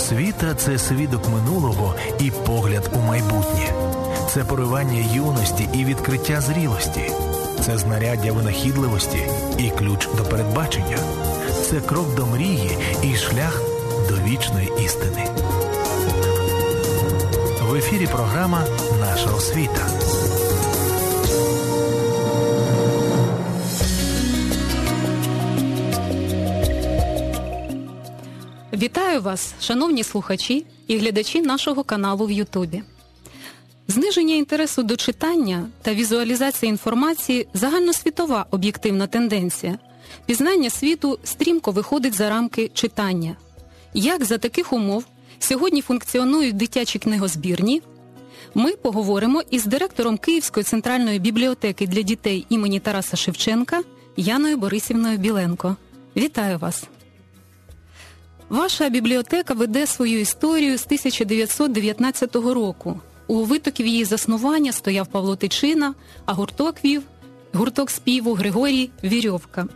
Освіта 0.00 0.54
це 0.54 0.78
свідок 0.78 1.28
минулого 1.28 1.94
і 2.20 2.30
погляд 2.30 2.90
у 2.94 2.98
майбутнє, 2.98 3.72
це 4.30 4.44
поривання 4.44 5.04
юності 5.14 5.68
і 5.74 5.84
відкриття 5.84 6.40
зрілості, 6.40 7.00
це 7.60 7.78
знаряддя 7.78 8.32
винахідливості 8.32 9.18
і 9.58 9.70
ключ 9.70 10.08
до 10.16 10.24
передбачення, 10.24 10.98
це 11.62 11.80
крок 11.80 12.14
до 12.14 12.26
мрії 12.26 12.78
і 13.02 13.14
шлях 13.14 13.62
до 14.08 14.14
вічної 14.14 14.72
істини. 14.84 15.24
В 17.62 17.74
ефірі 17.74 18.06
програма 18.06 18.64
Наша 19.00 19.30
освіта. 19.30 19.86
Вітаю 29.10 29.22
вас, 29.22 29.54
шановні 29.60 30.04
слухачі 30.04 30.66
і 30.86 30.98
глядачі 30.98 31.40
нашого 31.40 31.84
каналу 31.84 32.26
в 32.26 32.30
Ютубі. 32.30 32.82
Зниження 33.88 34.34
інтересу 34.34 34.82
до 34.82 34.96
читання 34.96 35.68
та 35.82 35.94
візуалізації 35.94 36.70
інформації 36.70 37.48
загальносвітова 37.54 38.46
об'єктивна 38.50 39.06
тенденція. 39.06 39.78
Пізнання 40.26 40.70
світу 40.70 41.18
стрімко 41.24 41.70
виходить 41.70 42.14
за 42.14 42.30
рамки 42.30 42.70
читання. 42.74 43.36
Як 43.94 44.24
за 44.24 44.38
таких 44.38 44.72
умов 44.72 45.04
сьогодні 45.38 45.82
функціонують 45.82 46.56
дитячі 46.56 46.98
книгозбірні? 46.98 47.82
Ми 48.54 48.72
поговоримо 48.72 49.42
із 49.50 49.66
директором 49.66 50.18
Київської 50.18 50.64
центральної 50.64 51.18
бібліотеки 51.18 51.86
для 51.86 52.02
дітей 52.02 52.46
імені 52.48 52.80
Тараса 52.80 53.16
Шевченка 53.16 53.82
Яною 54.16 54.56
Борисівною 54.56 55.18
Біленко. 55.18 55.76
Вітаю 56.16 56.58
вас! 56.58 56.84
Ваша 58.50 58.88
бібліотека 58.88 59.54
веде 59.54 59.86
свою 59.86 60.20
історію 60.20 60.78
з 60.78 60.84
1919 60.84 62.36
року. 62.36 63.00
У 63.26 63.44
витоків 63.44 63.86
її 63.86 64.04
заснування 64.04 64.72
стояв 64.72 65.06
Павло 65.06 65.36
Тичина, 65.36 65.94
а 66.24 66.32
гурток 66.32 66.84
вів 66.84 67.02
гурток 67.52 67.90
співу 67.90 68.34
Григорій 68.34 68.90
Вірьовка. 69.04 69.66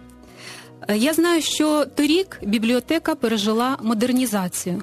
Я 0.94 1.14
знаю, 1.14 1.42
що 1.42 1.86
торік 1.86 2.40
бібліотека 2.42 3.14
пережила 3.14 3.78
модернізацію 3.82 4.82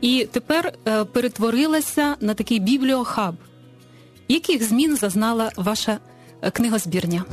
і 0.00 0.28
тепер 0.32 0.72
е, 0.86 1.04
перетворилася 1.04 2.16
на 2.20 2.34
такий 2.34 2.58
бібліохаб. 2.58 3.34
Яких 4.28 4.62
змін 4.62 4.96
зазнала 4.96 5.52
ваша 5.56 5.98
е, 6.42 6.50
книгозбірня? 6.50 7.24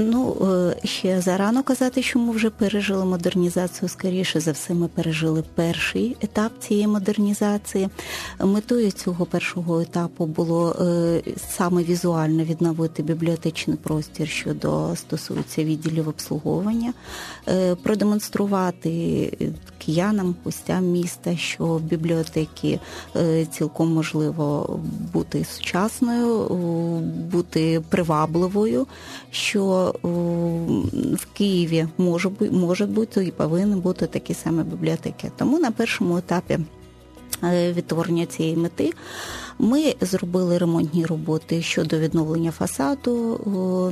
Ну 0.00 0.36
е, 0.82 0.86
ще 0.86 1.20
зарано 1.20 1.62
казати, 1.62 2.02
що 2.02 2.18
ми 2.18 2.32
вже 2.32 2.50
пережили 2.50 3.04
модернізацію. 3.04 3.88
Скоріше 3.88 4.40
за 4.40 4.52
все, 4.52 4.74
ми 4.74 4.88
пережили 4.88 5.44
перший 5.54 6.16
етап 6.20 6.52
цієї 6.58 6.86
модернізації. 6.86 7.88
Метою 8.40 8.90
цього 8.90 9.26
першого 9.26 9.80
етапу 9.80 10.26
було 10.26 10.72
е, 10.72 11.22
саме 11.48 11.82
візуально 11.82 12.44
відновити 12.44 13.02
бібліотечний 13.02 13.76
простір, 13.76 14.28
що 14.28 14.54
стосується 14.96 15.64
відділів 15.64 16.08
обслуговування, 16.08 16.92
е, 17.48 17.74
продемонструвати 17.74 19.32
киянам, 19.78 20.34
гостям 20.44 20.84
міста, 20.84 21.36
що 21.36 21.78
бібліотеки 21.78 22.80
цілком 23.50 23.94
можливо 23.94 24.80
бути 25.12 25.44
сучасною, 25.44 26.48
бути 27.32 27.82
привабливою. 27.88 28.86
що 29.30 29.87
в 31.14 31.26
Києві 31.32 31.88
може 31.98 32.30
може 32.50 32.86
бути 32.86 33.24
і 33.24 33.30
повинні 33.30 33.76
бути 33.76 34.06
такі 34.06 34.34
самі 34.34 34.62
бібліотеки. 34.62 35.30
Тому 35.36 35.58
на 35.58 35.70
першому 35.70 36.18
етапі 36.18 36.58
е, 37.44 37.72
відтворення 37.72 38.26
цієї 38.26 38.56
мети 38.56 38.92
ми 39.58 39.94
зробили 40.00 40.58
ремонтні 40.58 41.06
роботи 41.06 41.62
щодо 41.62 41.98
відновлення 41.98 42.50
фасаду, 42.50 43.40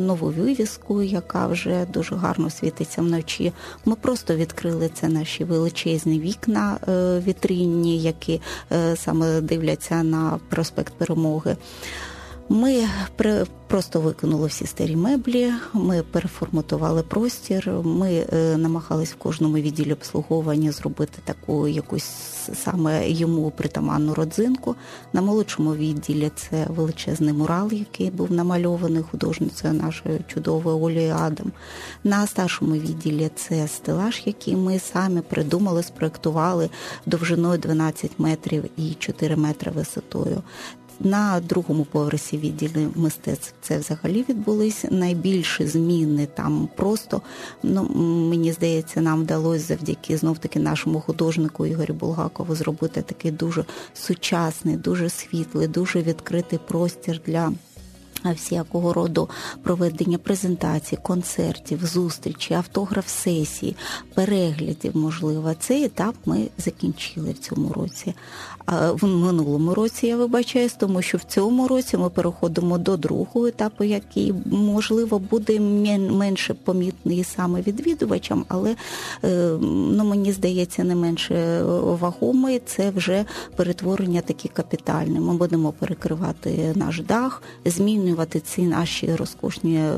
нову 0.01 0.27
вивіску, 0.27 1.03
яка 1.03 1.47
вже 1.47 1.87
дуже 1.93 2.15
гарно 2.15 2.51
світиться 2.51 3.03
вночі. 3.03 3.53
Ми 3.85 3.95
просто 3.95 4.37
відкрили 4.37 4.91
це 4.95 5.09
наші 5.09 5.45
величезні 5.45 6.21
вікна 6.21 6.79
е, 6.89 7.21
вітринні, 7.27 7.99
які 7.99 8.41
е, 8.73 8.97
саме 8.97 9.41
дивляться 9.41 10.03
на 10.03 10.41
проспект 10.49 10.95
Перемоги. 10.95 11.57
Ми 12.49 12.89
просто 13.67 14.01
викинули 14.01 14.47
всі 14.47 14.67
старі 14.67 14.97
меблі, 14.97 15.53
ми 15.73 16.03
переформатували 16.03 17.03
простір. 17.03 17.71
Ми 17.85 18.27
е, 18.33 18.57
намагались 18.57 19.13
в 19.13 19.17
кожному 19.17 19.55
відділі 19.55 19.93
обслуговування 19.93 20.73
зробити 20.73 21.19
таку 21.25 21.69
якусь 21.69 22.05
саме 22.65 23.11
йому 23.11 23.51
притаманну 23.51 24.15
родзинку. 24.15 24.75
На 25.13 25.23
молодшому 25.23 25.75
відділі 25.75 26.31
це 26.37 26.67
величезний 26.69 27.33
мурал, 27.33 27.73
який 27.73 28.11
був 28.11 28.33
намальований 28.33 29.03
художницею 29.03 29.75
нашою 29.75 30.21
чудовою 30.27 30.81
Олією 30.81 31.15
Адам. 31.15 31.53
На 32.05 32.27
старшому 32.27 32.73
відділі 32.73 33.31
це 33.35 33.69
стелаж, 33.69 34.23
який 34.25 34.57
ми 34.57 34.79
самі 34.79 35.21
придумали, 35.21 35.83
спроектували 35.83 36.71
довжиною 37.07 37.59
12 37.59 38.11
метрів 38.19 38.65
і 38.77 38.95
4 38.95 39.37
метри 39.37 39.71
висотою. 39.71 40.43
На 41.01 41.41
другому 41.41 41.85
поверсі 41.85 42.39
відділі 42.39 42.89
мистецтв 42.95 43.55
це 43.61 43.79
взагалі 43.79 44.25
відбулись 44.29 44.85
найбільші 44.91 45.67
зміни. 45.67 46.27
Там 46.35 46.69
просто 46.77 47.23
ну 47.63 47.83
мені 48.31 48.53
здається, 48.53 49.01
нам 49.01 49.21
вдалося 49.21 49.65
завдяки 49.65 50.17
знов 50.17 50.39
таки 50.39 50.59
нашому 50.59 51.01
художнику 51.01 51.67
Ігорю 51.67 51.95
Булгакову 51.95 52.55
зробити 52.55 53.03
такий 53.03 53.31
дуже 53.31 53.65
сучасний, 53.95 54.77
дуже 54.77 55.09
світлий, 55.09 55.69
дуже 55.69 56.03
відкритий 56.03 56.59
простір 56.69 57.21
для 57.27 57.53
всякого 58.25 58.93
роду 58.93 59.29
проведення 59.63 60.19
презентацій, 60.19 60.99
концертів, 61.03 61.87
зустрічі, 61.87 62.55
автограф 62.55 63.09
сесії, 63.09 63.77
переглядів, 64.15 64.97
можливо, 64.97 65.55
цей 65.61 65.85
етап 65.85 66.15
ми 66.27 66.49
закінчили 66.59 67.31
в 67.31 67.39
цьому 67.39 67.73
році. 67.73 68.15
В 68.93 69.05
минулому 69.05 69.75
році 69.75 70.07
я 70.07 70.17
вибачаюсь, 70.17 70.73
тому 70.73 71.03
що 71.03 71.19
в 71.19 71.23
цьому 71.23 71.69
році 71.69 71.97
ми 71.97 72.11
переходимо 72.11 72.79
до 72.79 72.97
другого 72.97 73.47
етапу, 73.47 73.85
який 73.85 74.35
можливо 74.47 75.19
буде 75.19 75.61
менше 76.11 76.55
помітний 76.55 77.25
саме 77.25 77.61
відвідувачам, 77.61 78.45
але 78.49 78.77
е, 79.25 79.57
ну 79.61 80.05
мені 80.05 80.33
здається 80.33 80.85
не 80.85 80.95
менше 80.95 81.63
вагомий. 82.01 82.63
Це 82.67 82.91
вже 82.91 83.25
перетворення 83.57 84.21
такі 84.21 84.49
капітальне. 84.49 85.21
Ми 85.21 85.35
будемо 85.35 85.73
перекривати 85.73 86.73
наш 86.75 87.01
дах, 87.01 87.43
змінювати 87.65 88.17
змінювати 88.17 88.41
ці 88.41 88.63
наші 88.63 89.15
розкошні 89.15 89.77
е, 89.77 89.93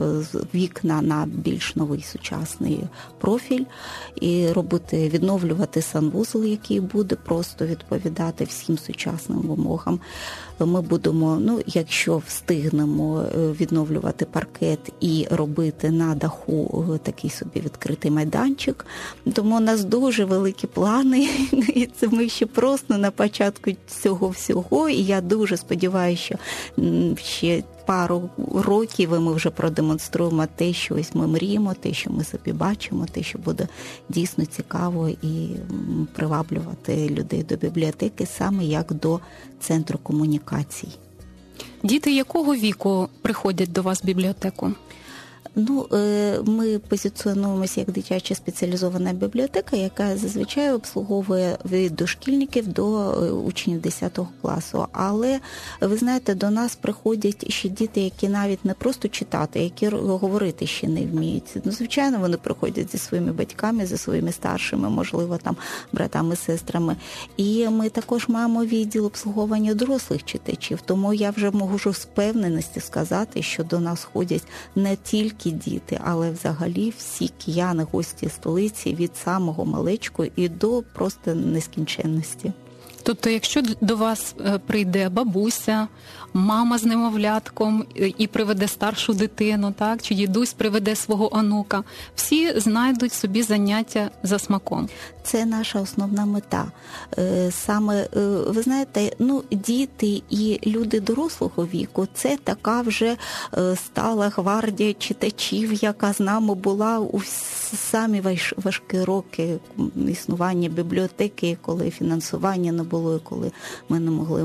вікна 0.54 1.02
на 1.02 1.26
більш 1.26 1.76
новий 1.76 2.02
сучасний 2.02 2.80
профіль 3.18 3.64
і 4.20 4.48
робити, 4.52 5.08
відновлювати 5.08 5.82
санвузол, 5.82 6.44
який 6.44 6.80
буде 6.80 7.16
просто 7.16 7.66
відповідати 7.66 8.44
всім 8.44 8.57
сучасним 8.66 9.40
вимогам. 9.40 10.00
Ми 10.60 10.82
будемо, 10.82 11.38
ну 11.40 11.60
якщо 11.66 12.22
встигнемо 12.26 13.20
е, 13.20 13.52
відновлювати 13.60 14.24
паркет 14.24 14.92
і 15.00 15.26
робити 15.30 15.90
на 15.90 16.14
даху 16.14 16.84
е, 16.94 16.98
такий 16.98 17.30
собі 17.30 17.60
відкритий 17.60 18.10
майданчик. 18.10 18.86
Тому 19.32 19.56
у 19.56 19.60
нас 19.60 19.84
дуже 19.84 20.24
великі 20.24 20.66
плани, 20.66 21.28
і 21.52 21.86
це 21.86 22.08
ми 22.08 22.28
ще 22.28 22.46
просто 22.46 22.98
на 22.98 23.10
початку 23.10 23.70
цього 24.02 24.28
всього. 24.28 24.88
І 24.88 25.02
я 25.02 25.20
дуже 25.20 25.56
сподіваюся, 25.56 26.24
що 26.24 26.38
ще 27.16 27.62
пару 27.88 28.30
років 28.54 29.20
ми 29.20 29.34
вже 29.34 29.50
продемонструємо 29.50 30.46
те, 30.56 30.72
що 30.72 30.94
ось 30.94 31.14
ми 31.14 31.26
мріємо, 31.26 31.74
те, 31.74 31.92
що 31.92 32.10
ми 32.10 32.24
собі 32.24 32.52
бачимо, 32.52 33.06
те, 33.12 33.22
що 33.22 33.38
буде 33.38 33.68
дійсно 34.08 34.44
цікаво 34.44 35.08
і 35.08 35.48
приваблювати 36.12 37.08
людей 37.08 37.42
до 37.42 37.56
бібліотеки, 37.56 38.26
саме 38.26 38.64
як 38.64 38.92
до 38.92 39.20
центру 39.60 39.98
комунікацій. 40.02 40.88
Діти 41.82 42.14
якого 42.14 42.54
віку 42.54 43.08
приходять 43.22 43.72
до 43.72 43.82
вас 43.82 44.02
в 44.02 44.06
бібліотеку? 44.06 44.72
Ну, 45.60 45.86
е, 45.92 46.40
ми 46.46 46.78
позиціонуємося 46.78 47.80
як 47.80 47.90
дитяча 47.90 48.34
спеціалізована 48.34 49.12
бібліотека, 49.12 49.76
яка 49.76 50.16
зазвичай 50.16 50.72
обслуговує 50.72 51.58
від 51.64 51.96
дошкільників 51.96 52.68
до 52.68 53.10
е, 53.10 53.30
учнів 53.30 53.80
10 53.80 54.18
класу. 54.42 54.86
Але 54.92 55.40
ви 55.80 55.96
знаєте, 55.96 56.34
до 56.34 56.50
нас 56.50 56.76
приходять 56.76 57.52
ще 57.52 57.68
діти, 57.68 58.00
які 58.00 58.28
навіть 58.28 58.64
не 58.64 58.74
просто 58.74 59.08
читати, 59.08 59.60
які 59.60 59.88
говорити 59.88 60.66
ще 60.66 60.88
не 60.88 61.06
вміють. 61.06 61.56
Ну, 61.64 61.72
звичайно, 61.72 62.18
вони 62.18 62.36
приходять 62.36 62.92
зі 62.92 62.98
своїми 62.98 63.32
батьками, 63.32 63.86
зі 63.86 63.96
своїми 63.96 64.32
старшими, 64.32 64.90
можливо, 64.90 65.36
там 65.36 65.56
братами, 65.92 66.36
сестрами. 66.36 66.96
І 67.36 67.68
ми 67.68 67.88
також 67.88 68.28
маємо 68.28 68.64
відділ 68.64 69.06
обслуговування 69.06 69.74
дорослих 69.74 70.24
читачів. 70.24 70.80
Тому 70.84 71.14
я 71.14 71.30
вже 71.30 71.50
можу 71.50 71.94
з 71.94 72.04
певненості 72.04 72.80
сказати, 72.80 73.42
що 73.42 73.64
до 73.64 73.80
нас 73.80 74.04
ходять 74.04 74.44
не 74.76 74.96
тільки 74.96 75.47
тільки 75.50 75.70
діти, 75.70 76.00
але 76.04 76.30
взагалі 76.30 76.92
всі 76.98 77.30
кияни, 77.44 77.86
гості 77.92 78.28
столиці 78.28 78.94
від 78.94 79.16
самого 79.16 79.64
малечку 79.64 80.24
і 80.36 80.48
до 80.48 80.82
просто 80.94 81.34
нескінченності. 81.34 82.52
Тобто, 83.02 83.30
якщо 83.30 83.62
до 83.80 83.96
вас 83.96 84.34
е, 84.46 84.58
прийде 84.58 85.08
бабуся, 85.08 85.88
мама 86.34 86.78
з 86.78 86.84
немовлятком 86.84 87.84
і 87.94 88.26
приведе 88.26 88.68
старшу 88.68 89.14
дитину, 89.14 89.74
так 89.78 90.02
чи 90.02 90.14
дідусь 90.14 90.52
приведе 90.52 90.96
свого 90.96 91.36
онука, 91.36 91.84
всі 92.14 92.60
знайдуть 92.60 93.12
собі 93.12 93.42
заняття 93.42 94.10
за 94.22 94.38
смаком. 94.38 94.88
Це 95.22 95.46
наша 95.46 95.80
основна 95.80 96.26
мета. 96.26 96.64
Е, 97.18 97.50
саме 97.50 98.08
е, 98.16 98.20
ви 98.46 98.62
знаєте, 98.62 99.12
ну 99.18 99.42
діти 99.50 100.22
і 100.30 100.60
люди 100.66 101.00
дорослого 101.00 101.66
віку 101.66 102.08
це 102.14 102.38
така 102.44 102.80
вже 102.82 103.16
стала 103.74 104.28
гвардія 104.28 104.94
читачів, 104.94 105.72
яка 105.72 106.12
з 106.12 106.20
нами 106.20 106.54
була 106.54 106.98
у 106.98 107.22
самі 107.76 108.22
важкі 108.56 109.04
роки 109.04 109.58
існування 110.08 110.68
бібліотеки, 110.68 111.58
коли 111.62 111.90
фінансування 111.90 112.72
не 112.72 112.82
було, 112.82 113.16
і 113.16 113.20
коли 113.20 113.52
ми 113.88 114.00
не 114.00 114.10
могли 114.10 114.42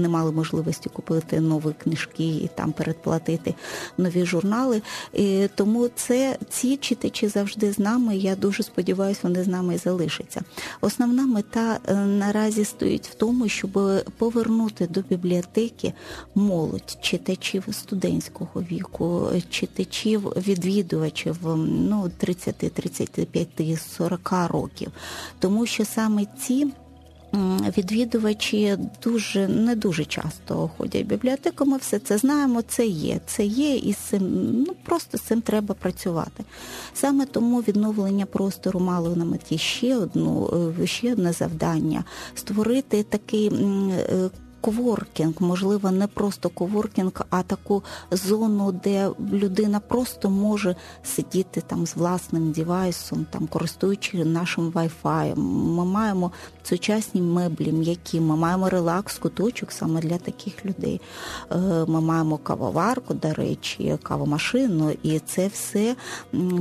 не 0.00 0.08
мали 0.08 0.32
можливості 0.32 0.90
купити 1.10 1.40
нові 1.40 1.72
книжки 1.82 2.24
і 2.24 2.50
там 2.54 2.72
передплатити 2.72 3.54
нові 3.98 4.24
журнали. 4.24 4.82
І 5.12 5.48
Тому 5.54 5.88
це 5.88 6.36
ці 6.48 6.76
читачі 6.76 7.28
завжди 7.28 7.72
з 7.72 7.78
нами. 7.78 8.16
Я 8.16 8.36
дуже 8.36 8.62
сподіваюся, 8.62 9.20
вони 9.22 9.44
з 9.44 9.48
нами 9.48 9.74
і 9.74 9.78
залишаться. 9.78 10.42
Основна 10.80 11.26
мета 11.26 11.78
е, 11.88 11.94
наразі 11.94 12.64
стоїть 12.64 13.06
в 13.06 13.14
тому, 13.14 13.48
щоб 13.48 13.70
повернути 14.18 14.86
до 14.86 15.00
бібліотеки 15.00 15.92
молодь 16.34 16.98
читачів 17.00 17.64
студентського 17.72 18.62
віку, 18.70 19.28
читачів 19.50 20.20
відвідувачів 20.20 21.36
ну 21.66 22.10
30 22.18 22.56
35, 22.56 23.48
40 23.96 24.32
років, 24.50 24.90
тому 25.38 25.66
що 25.66 25.84
саме 25.84 26.26
ці. 26.40 26.66
Відвідувачі 27.78 28.76
дуже 29.02 29.48
не 29.48 29.76
дуже 29.76 30.04
часто 30.04 30.70
ходять 30.78 31.04
в 31.04 31.06
бібліотеку. 31.06 31.64
Ми 31.64 31.76
все 31.76 31.98
це 31.98 32.18
знаємо. 32.18 32.62
Це 32.62 32.86
є. 32.86 33.20
Це 33.26 33.44
є, 33.44 33.76
і 33.76 33.92
цим 33.92 34.22
ну 34.66 34.74
просто 34.84 35.18
з 35.18 35.20
цим 35.20 35.40
треба 35.40 35.74
працювати. 35.74 36.44
Саме 36.94 37.26
тому 37.26 37.60
відновлення 37.60 38.26
простору 38.26 38.80
мало 38.80 39.16
на 39.16 39.24
меті 39.24 39.58
ще 39.58 39.96
одну 39.96 40.50
е, 40.82 40.86
ще 40.86 41.12
одне 41.12 41.32
завдання 41.32 42.04
створити 42.34 43.02
такий 43.02 43.48
е, 43.48 44.30
коворкінг, 44.60 45.34
можливо, 45.40 45.90
не 45.90 46.06
просто 46.06 46.48
коворкінг, 46.48 47.12
а 47.30 47.42
таку 47.42 47.82
зону, 48.10 48.72
де 48.72 49.10
людина 49.32 49.80
просто 49.80 50.30
може 50.30 50.76
сидіти 51.04 51.60
там 51.60 51.86
з 51.86 51.96
власним 51.96 52.52
девайсом, 52.52 53.26
там 53.30 53.46
користуючи 53.46 54.24
нашим 54.24 54.70
Wi-Fi. 54.70 55.36
Ми 55.76 55.84
маємо 55.84 56.32
сучасні 56.62 57.22
меблі, 57.22 57.72
м'які, 57.72 58.20
ми 58.20 58.36
маємо 58.36 58.68
релакс, 58.68 59.18
куточок 59.18 59.72
саме 59.72 60.00
для 60.00 60.18
таких 60.18 60.66
людей. 60.66 61.00
Е, 61.52 61.56
ми 61.88 62.00
маємо 62.00 62.38
кавоварку, 62.38 63.14
до 63.14 63.34
речі, 63.34 63.98
кавомашину, 64.02 64.90
і 65.02 65.18
це 65.18 65.48
все 65.48 65.96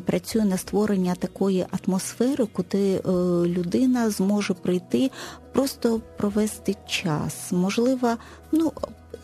працює 0.05 0.45
на 0.45 0.57
створення 0.57 1.15
такої 1.15 1.65
атмосфери, 1.71 2.45
куди 2.45 2.95
е, 2.95 3.01
людина 3.45 4.09
зможе 4.09 4.53
прийти 4.53 5.11
просто 5.53 6.01
провести 6.17 6.75
час. 6.87 7.51
Можливо, 7.51 8.17
ну. 8.51 8.73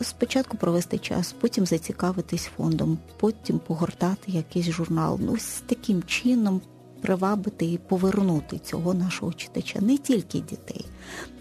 Спочатку 0.00 0.56
провести 0.56 0.98
час, 0.98 1.34
потім 1.40 1.66
зацікавитись 1.66 2.50
фондом, 2.56 2.98
потім 3.16 3.58
погортати 3.58 4.32
якийсь 4.32 4.66
журнал. 4.70 5.18
Ну, 5.22 5.38
з 5.38 5.62
таким 5.66 6.02
чином 6.02 6.60
привабити 7.00 7.66
і 7.66 7.78
повернути 7.78 8.58
цього 8.58 8.94
нашого 8.94 9.32
читача, 9.32 9.80
не 9.80 9.98
тільки 9.98 10.40
дітей, 10.40 10.84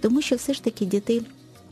тому 0.02 0.22
що 0.22 0.36
все 0.36 0.54
ж 0.54 0.64
таки 0.64 0.86
дітей 0.86 1.22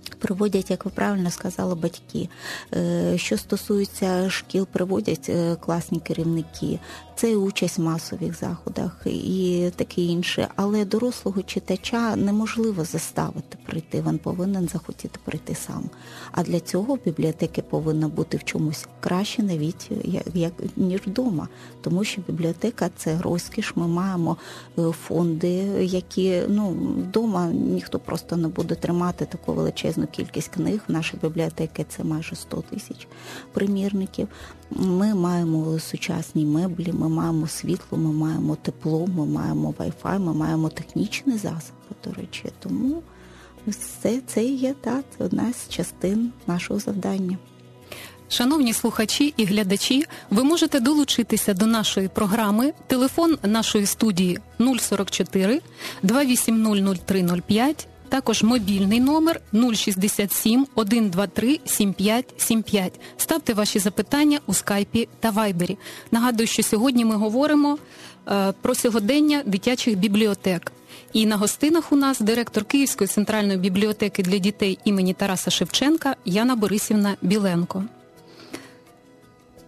Приводять, 0.10 0.72
як 0.72 0.86
ви 0.86 0.92
правильно 0.92 1.32
сказали, 1.32 1.76
батьки. 1.76 2.30
Е, 2.74 3.18
що 3.18 3.38
стосується 3.38 4.30
шкіл, 4.30 4.68
приводять 4.68 5.30
е, 5.30 5.56
класні 5.56 6.00
керівники, 6.00 6.80
це 7.16 7.36
участь 7.36 7.78
в 7.78 7.82
масових 7.82 8.40
заходах 8.40 9.02
і 9.06 9.72
таке 9.76 10.02
інше. 10.02 10.48
Але 10.56 10.86
дорослого 10.86 11.42
читача 11.42 12.16
неможливо 12.16 12.86
заставити 12.86 13.58
прийти. 13.66 14.04
Він 14.08 14.18
повинен 14.18 14.68
захотіти 14.68 15.20
прийти 15.24 15.56
сам. 15.56 15.90
А 16.32 16.44
для 16.44 16.60
цього 16.60 16.98
бібліотеки 17.06 17.62
повинна 17.62 18.08
бути 18.08 18.38
в 18.38 18.44
чомусь 18.44 18.86
краще 19.00 19.44
навіть 19.44 19.92
як, 20.04 20.24
як 20.34 20.54
ніж 20.76 21.02
вдома. 21.02 21.48
Тому 21.82 22.04
що 22.04 22.22
бібліотека 22.28 22.90
це 22.98 23.22
розкіш. 23.22 23.74
Ми 23.76 23.88
маємо 23.88 24.38
е, 24.80 24.82
фонди, 24.92 25.54
які 25.82 26.42
ну 26.48 26.70
вдома 26.70 27.46
ніхто 27.48 28.00
просто 28.00 28.36
не 28.36 28.48
буде 28.48 28.76
тримати 28.76 29.26
таку 29.26 29.54
величезну 29.54 29.93
кількість 30.12 30.48
книг. 30.48 30.82
В 30.88 30.92
нашій 30.92 31.18
бібліотеки 31.22 31.86
це 31.90 32.04
майже 32.04 32.36
100 32.36 32.62
тисяч 32.62 33.08
примірників. 33.54 34.28
Ми 34.72 35.16
маємо 35.16 35.80
сучасні 35.80 36.46
меблі, 36.46 36.92
ми 36.94 37.10
маємо 37.10 37.48
світло, 37.48 37.98
ми 37.98 38.12
маємо 38.12 38.56
тепло, 38.56 39.08
ми 39.08 39.26
маємо 39.26 39.74
Wi-Fi, 39.80 40.20
ми 40.20 40.34
маємо 40.34 40.70
технічні 40.70 41.38
засоби, 41.38 41.96
до 42.04 42.12
речі. 42.14 42.44
Тому 42.60 43.04
все 43.68 44.22
це 44.28 44.44
є 44.46 44.74
так, 44.82 45.06
одна 45.20 45.54
з 45.54 45.70
частин 45.70 46.32
нашого 46.48 46.80
завдання. 46.80 47.38
Шановні 48.30 48.74
слухачі 48.74 49.34
і 49.38 49.46
глядачі, 49.46 50.06
ви 50.30 50.44
можете 50.44 50.80
долучитися 50.80 51.54
до 51.54 51.66
нашої 51.66 52.08
програми. 52.08 52.74
Телефон 52.88 53.38
нашої 53.44 53.86
студії 53.86 54.40
044 54.60 55.62
2800305 56.04 57.88
також 58.14 58.44
мобільний 58.44 59.00
номер 59.00 59.42
067 59.74 60.68
123 60.76 61.60
7575. 61.66 62.94
Ставте 63.18 63.54
ваші 63.54 63.80
запитання 63.80 64.40
у 64.46 64.54
скайпі 64.54 65.08
та 65.20 65.30
вайбері. 65.30 65.78
Нагадую, 66.12 66.48
що 66.48 66.64
сьогодні 66.64 67.06
ми 67.06 67.16
говоримо 67.16 67.78
е, 68.28 68.54
про 68.62 68.76
сьогодення 68.76 69.44
дитячих 69.46 69.98
бібліотек. 69.98 70.72
І 71.14 71.26
на 71.26 71.38
гостинах 71.38 71.92
у 71.92 71.96
нас 71.96 72.20
директор 72.20 72.66
Київської 72.66 73.08
центральної 73.08 73.60
бібліотеки 73.60 74.24
для 74.24 74.38
дітей 74.38 74.80
імені 74.86 75.14
Тараса 75.14 75.52
Шевченка 75.52 76.16
Яна 76.26 76.56
Борисівна 76.56 77.16
Біленко. 77.22 77.84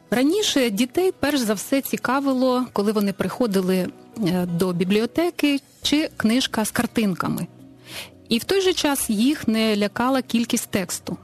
Раніше 0.10 0.70
дітей 0.70 1.14
перш 1.20 1.40
за 1.40 1.54
все 1.54 1.82
цікавило, 1.82 2.66
коли 2.74 2.92
вони 2.92 3.14
приходили 3.14 3.78
е, 3.78 4.46
до 4.46 4.74
бібліотеки, 4.74 5.60
чи 5.82 6.10
книжка 6.18 6.66
з 6.66 6.72
картинками. 6.72 7.48
І 8.30 8.38
в 8.38 8.44
той 8.44 8.62
же 8.62 8.74
час 8.74 9.10
їх 9.10 9.48
не 9.48 9.78
лякала 9.78 10.22
кількість 10.22 10.70
тексту. 10.70 11.18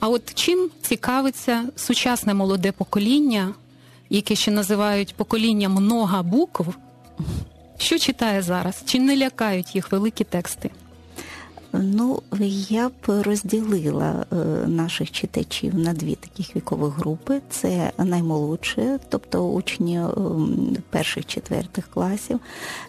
А 0.00 0.08
от 0.08 0.34
чим 0.34 0.70
цікавиться 0.82 1.64
сучасне 1.76 2.34
молоде 2.34 2.72
покоління, 2.72 3.54
яке 4.10 4.34
ще 4.34 4.50
називають 4.50 5.14
поколінням 5.14 5.72
много 5.72 6.22
букв, 6.22 6.74
що 7.78 7.98
читає 7.98 8.42
зараз? 8.42 8.82
Чи 8.84 8.98
не 8.98 9.16
лякають 9.16 9.74
їх 9.74 9.92
великі 9.92 10.24
тексти? 10.24 10.70
Ну, 11.82 12.22
я 12.68 12.88
б 12.88 12.92
розділила 13.08 14.26
е, 14.32 14.36
наших 14.66 15.10
читачів 15.10 15.74
на 15.74 15.92
дві 15.92 16.14
таких 16.14 16.56
вікових 16.56 16.98
групи. 16.98 17.40
Це 17.50 17.92
наймолодші, 17.98 18.98
тобто 19.08 19.48
учні 19.48 19.98
ем, 19.98 20.76
перших 20.90 21.26
четвертих 21.26 21.88
класів, 21.94 22.40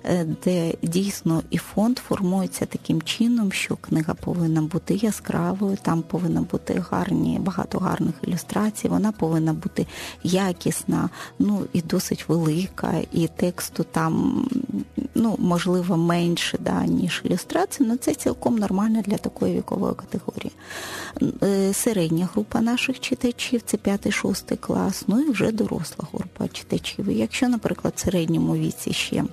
е, 0.03 0.25
де 0.43 0.73
дійсно 0.83 1.43
і 1.49 1.57
фонд 1.57 1.97
формується 1.97 2.65
таким 2.65 3.01
чином, 3.01 3.51
що 3.51 3.75
книга 3.75 4.13
повинна 4.13 4.61
бути 4.61 4.93
яскравою, 4.95 5.77
там 5.81 6.01
повинна 6.01 6.41
бути 6.41 6.83
гарні, 6.91 7.39
багато 7.41 7.79
гарних 7.79 8.15
ілюстрацій, 8.21 8.87
вона 8.87 9.11
повинна 9.11 9.53
бути 9.53 9.87
якісна, 10.23 11.09
ну 11.39 11.65
і 11.73 11.81
досить 11.81 12.29
велика, 12.29 12.93
і 13.11 13.27
тексту 13.27 13.85
там 13.91 14.45
ну 15.15 15.35
можливо 15.39 15.97
менше 15.97 16.57
да, 16.61 16.85
ніж 16.85 17.21
ілюстрації, 17.25 17.89
але 17.89 17.97
це 17.97 18.13
цілком 18.13 18.55
нормально 18.55 18.76
нормально 18.77 19.01
для 19.01 19.17
такої 19.17 19.57
вікової 19.57 19.93
категорії. 19.95 20.51
Е, 21.43 21.73
середня 21.73 22.29
група 22.33 22.61
наших 22.61 22.99
читачів 22.99 23.61
це 23.65 23.77
5-6 23.77 24.57
клас, 24.57 25.03
ну 25.07 25.19
і 25.19 25.31
вже 25.31 25.51
доросла 25.51 26.07
група 26.13 26.47
читачів. 26.47 27.09
І 27.09 27.13
якщо, 27.13 27.49
наприклад, 27.49 27.93
в 27.95 27.99
середньому 27.99 28.55
віці 28.55 28.93
ще 28.93 29.23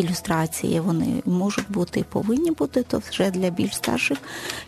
ілюстрації 0.00 0.80
вони 0.80 1.22
можуть 1.26 1.70
бути 1.70 2.00
і 2.00 2.04
повинні 2.04 2.50
бути, 2.50 2.82
то 2.82 3.02
вже 3.10 3.30
для 3.30 3.50
більш 3.50 3.76
старших 3.76 4.18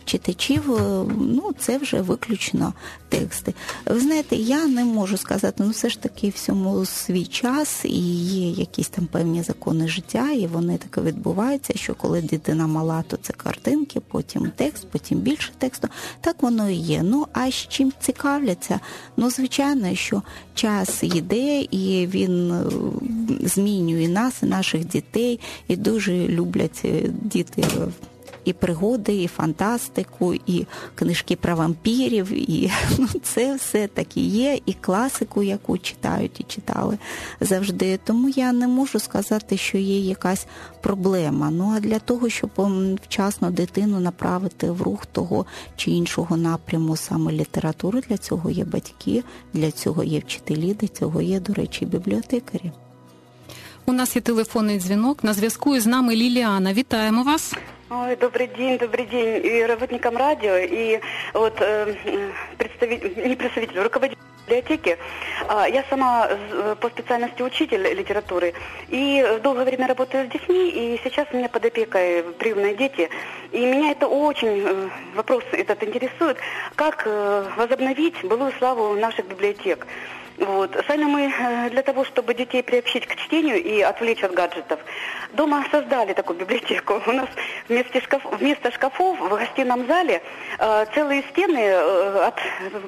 читачів 0.05 0.73
е, 0.73 1.05
ну 1.17 1.51
це 1.59 1.77
вже 1.77 2.01
виключно 2.01 2.73
тексти. 3.09 3.53
Ви 3.85 3.99
знаєте, 3.99 4.35
я 4.35 4.67
не 4.67 4.85
можу 4.85 5.17
сказати, 5.17 5.63
ну 5.63 5.69
все 5.69 5.89
ж 5.89 6.01
таки 6.01 6.29
всьому 6.29 6.85
свій 6.85 7.25
час 7.25 7.85
і 7.85 7.99
є 8.25 8.49
якісь 8.49 8.89
там 8.89 9.05
певні 9.05 9.43
закони 9.43 9.87
життя, 9.87 10.31
і 10.31 10.47
вони 10.47 10.77
таке 10.77 11.01
відбуваються, 11.01 11.73
що 11.75 11.95
коли 11.95 12.21
дитина 12.21 12.67
мала, 12.67 13.03
то 13.07 13.17
це 13.17 13.33
картинки, 13.33 13.99
потім 13.99 14.51
текст, 14.55 14.87
потім 14.91 15.19
більше 15.19 15.51
тексту. 15.57 15.87
Так 16.21 16.43
воно 16.43 16.69
і 16.69 16.75
є. 16.75 17.03
Ну 17.03 17.27
а 17.33 17.51
з 17.51 17.53
чим 17.53 17.93
цікавляться? 17.99 18.79
Ну, 19.17 19.29
звичайно, 19.29 19.95
що 19.95 20.21
час 20.53 21.03
йде 21.03 21.61
і 21.61 22.07
він 22.07 22.51
е, 22.51 22.63
змінює 23.47 24.07
нас, 24.07 24.43
і 24.43 24.45
наших 24.45 24.85
дітей, 24.85 25.22
і 25.67 25.75
дуже 25.75 26.27
люблять 26.27 26.81
е, 26.85 27.09
діти 27.21 27.63
і 28.45 28.53
пригоди, 28.53 29.23
і 29.23 29.27
фантастику, 29.27 30.33
і 30.33 30.65
книжки 30.95 31.35
про 31.35 31.55
вампірів, 31.55 32.31
і 32.31 32.71
ну, 32.97 33.07
це 33.23 33.55
все 33.55 33.87
таки 33.87 34.21
є, 34.21 34.59
і 34.65 34.73
класику, 34.73 35.43
яку 35.43 35.77
читають 35.77 36.39
і 36.39 36.43
читали 36.43 36.97
завжди. 37.41 37.99
Тому 38.03 38.29
я 38.29 38.53
не 38.53 38.67
можу 38.67 38.99
сказати, 38.99 39.57
що 39.57 39.77
є 39.77 39.99
якась 39.99 40.47
проблема. 40.81 41.51
Ну 41.51 41.73
а 41.75 41.79
для 41.79 41.99
того, 41.99 42.29
щоб 42.29 42.49
вчасно 43.07 43.51
дитину 43.51 43.99
направити 43.99 44.71
в 44.71 44.81
рух 44.81 45.05
того 45.05 45.45
чи 45.75 45.91
іншого 45.91 46.37
напряму 46.37 46.95
саме 46.95 47.31
літератури, 47.31 48.01
для 48.09 48.17
цього 48.17 48.49
є 48.49 48.65
батьки, 48.65 49.23
для 49.53 49.71
цього 49.71 50.03
є 50.03 50.19
вчителі, 50.19 50.73
для 50.73 50.87
цього 50.87 51.21
є, 51.21 51.39
до 51.39 51.53
речі, 51.53 51.85
бібліотекарі. 51.85 52.71
У 53.86 53.92
нас 53.92 54.16
є 54.16 54.22
телефонний 54.22 54.78
дзвінок. 54.78 55.24
На 55.24 55.32
зв'язку 55.32 55.76
із 55.76 55.86
нами 55.86 56.16
Ліліана. 56.16 56.72
Вітаємо 56.72 57.22
вас. 57.22 57.54
Ой, 57.90 58.16
добрый 58.16 58.48
день, 58.48 58.76
добрый 58.76 59.06
день 59.06 59.46
и 59.46 59.66
работникам 59.66 60.16
радио, 60.16 60.56
и 60.58 61.00
вот 61.32 61.54
э, 61.58 61.94
представитель, 62.58 63.28
не 63.28 63.34
представитель, 63.34 63.80
руководитель 63.80 64.20
библиотеки. 64.46 64.98
А, 65.48 65.66
я 65.66 65.82
сама 65.88 66.28
по 66.80 66.88
специальности 66.88 67.42
учитель 67.42 67.94
литературы 67.94 68.52
и 68.88 69.40
долгое 69.42 69.64
время 69.64 69.86
работаю 69.88 70.26
с 70.26 70.30
детьми, 70.30 70.68
и 70.68 71.00
сейчас 71.02 71.28
у 71.32 71.36
меня 71.36 71.48
под 71.48 71.64
опекой 71.64 72.24
приемные 72.38 72.74
дети. 72.74 73.08
И 73.52 73.58
меня 73.58 73.92
это 73.92 74.06
очень, 74.06 74.62
э, 74.66 74.88
вопрос 75.14 75.44
этот 75.52 75.82
интересует, 75.82 76.36
как 76.74 77.04
э, 77.06 77.44
возобновить 77.56 78.22
былую 78.22 78.52
славу 78.58 78.94
наших 78.94 79.26
библиотек. 79.26 79.86
Вот. 80.37 80.75
Сами 80.87 81.03
мы 81.03 81.31
э, 81.31 81.69
для 81.69 81.83
того, 81.83 82.03
чтобы 82.05 82.33
детей 82.33 82.63
приобщить 82.63 83.05
к 83.05 83.15
чтению 83.15 83.61
и 83.61 83.81
отвлечь 83.81 84.23
от 84.23 84.33
гаджетов, 84.33 84.79
дома 85.33 85.63
создали 85.69 86.13
такую 86.13 86.39
библиотеку. 86.43 87.01
У 87.05 87.11
нас 87.11 87.29
вместо, 87.69 88.01
шкаф, 88.01 88.25
вместо 88.39 88.71
шкафов 88.71 89.19
в 89.19 89.29
гостином 89.29 89.85
зале 89.85 90.21
э, 90.57 90.85
целые 90.95 91.23
стены 91.31 91.59
э, 91.59 92.27
от 92.27 92.39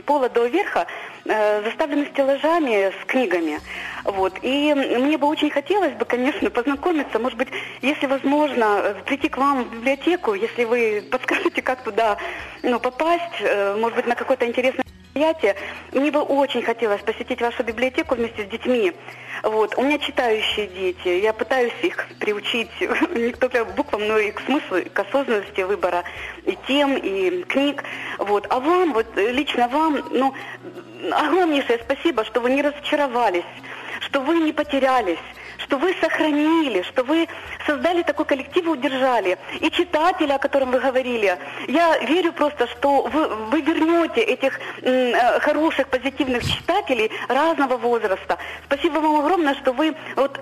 пола 0.06 0.30
до 0.30 0.48
верха 0.48 0.88
э, 1.26 1.64
заставлены 1.64 2.08
стеллажами 2.08 2.92
с 3.02 3.06
книгами. 3.06 3.60
Вот. 4.04 4.34
И 4.42 4.74
мне 4.74 5.18
бы 5.18 5.28
очень 5.28 5.52
хотелось 5.52 5.94
бы, 5.94 6.06
конечно, 6.06 6.50
познакомиться, 6.50 7.20
может 7.20 7.38
быть, 7.38 7.50
если 7.82 8.08
возможно, 8.08 8.96
прийти 9.06 9.30
к 9.30 9.38
вам 9.38 9.66
в 9.66 9.72
библиотеку, 9.72 10.34
если 10.34 10.64
вы 10.64 11.04
подскажете, 11.12 11.62
как 11.62 11.84
туда 11.84 12.18
ну, 12.64 12.80
попасть, 12.80 13.40
э, 13.40 13.76
может 13.76 13.98
быть, 13.98 14.08
на 14.08 14.16
какой-то 14.16 14.48
интересный 14.48 14.84
мероприятие. 15.15 15.57
Мне 15.93 16.11
бы 16.11 16.21
очень 16.21 16.63
хотелось 16.63 17.01
посетить 17.03 17.41
вашу 17.41 17.63
библиотеку 17.63 18.15
вместе 18.15 18.45
с 18.45 18.49
детьми. 18.49 18.93
Вот. 19.43 19.77
У 19.77 19.83
меня 19.83 19.99
читающие 19.99 20.67
дети. 20.67 21.09
Я 21.09 21.33
пытаюсь 21.33 21.73
их 21.83 22.09
приучить 22.19 22.71
не 23.15 23.33
только 23.33 23.65
к 23.65 23.75
буквам, 23.75 24.07
но 24.07 24.19
и 24.19 24.31
к 24.31 24.41
смыслу, 24.41 24.79
и 24.79 24.89
к 24.89 24.99
осознанности 24.99 25.63
выбора 25.63 26.05
и 26.45 26.57
тем, 26.67 26.97
и 26.97 27.43
книг. 27.43 27.85
Вот. 28.19 28.47
А 28.51 28.61
вам, 28.61 28.93
вот 28.93 29.07
лично 29.17 29.69
вам, 29.69 30.03
ну, 30.11 30.35
огромнейшее 31.13 31.81
спасибо, 31.85 32.25
что 32.25 32.41
вы 32.41 32.51
не 32.51 32.63
разочаровались, 32.63 33.45
что 34.01 34.21
вы 34.21 34.39
не 34.39 34.53
потерялись 34.53 35.19
что 35.65 35.79
вы 35.79 35.95
сохранили, 36.01 36.83
что 36.83 37.03
вы 37.05 37.29
создали 37.67 38.03
такой 38.03 38.25
коллектив 38.25 38.65
и 38.65 38.69
удержали. 38.69 39.39
И 39.61 39.71
читателя, 39.71 40.35
о 40.35 40.39
котором 40.39 40.71
вы 40.71 40.81
говорили, 40.81 41.39
я 41.69 41.99
верю 41.99 42.33
просто, 42.33 42.67
что 42.67 43.03
вы, 43.03 43.29
вы 43.29 43.61
вернете 43.61 44.21
этих 44.21 44.59
э, 44.83 45.41
хороших, 45.41 45.89
позитивных 45.89 46.45
читателей 46.45 47.11
разного 47.29 47.77
возраста. 47.77 48.39
Спасибо 48.67 48.99
вам 48.99 49.21
огромное, 49.21 49.55
что 49.55 49.73
вы 49.73 49.95
вот 50.17 50.39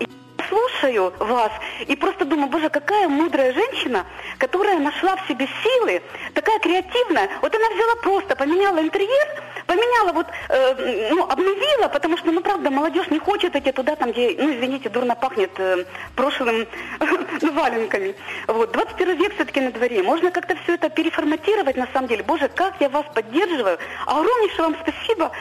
слушаю 0.49 1.13
вас 1.19 1.51
и 1.87 1.95
просто 1.95 2.25
думаю, 2.25 2.49
боже, 2.49 2.69
какая 2.69 3.07
мудрая 3.07 3.53
женщина, 3.53 4.05
которая 4.37 4.79
нашла 4.79 5.15
в 5.15 5.27
себе 5.27 5.47
силы, 5.63 6.01
такая 6.33 6.59
креативная. 6.59 7.29
Вот 7.41 7.53
она 7.55 7.69
взяла 7.69 7.95
просто, 8.01 8.35
поменяла 8.35 8.79
интерьер, 8.79 9.27
поменяла 9.73 10.11
вот, 10.13 10.27
э, 10.49 11.09
ну, 11.11 11.23
обновила, 11.23 11.87
потому 11.87 12.17
что, 12.17 12.31
ну, 12.31 12.41
правда, 12.41 12.69
молодежь 12.69 13.09
не 13.09 13.19
хочет 13.19 13.55
идти 13.55 13.71
туда, 13.71 13.95
там, 13.95 14.11
где, 14.11 14.35
ну, 14.39 14.51
извините, 14.51 14.89
дурно 14.89 15.15
пахнет 15.15 15.51
э, 15.59 15.85
прошлым 16.15 16.67
ну, 17.41 17.51
валенками. 17.51 18.15
Вот, 18.47 18.71
21 18.71 19.17
век 19.17 19.33
все-таки 19.35 19.61
на 19.61 19.71
дворе. 19.71 20.03
Можно 20.03 20.31
как-то 20.31 20.55
все 20.63 20.73
это 20.73 20.89
переформатировать, 20.89 21.77
на 21.77 21.87
самом 21.93 22.07
деле. 22.07 22.23
Боже, 22.23 22.49
как 22.55 22.73
я 22.79 22.89
вас 22.89 23.05
поддерживаю. 23.13 23.77
Огромнейшее 24.05 24.61
вам 24.63 24.75
спасибо. 24.81 25.31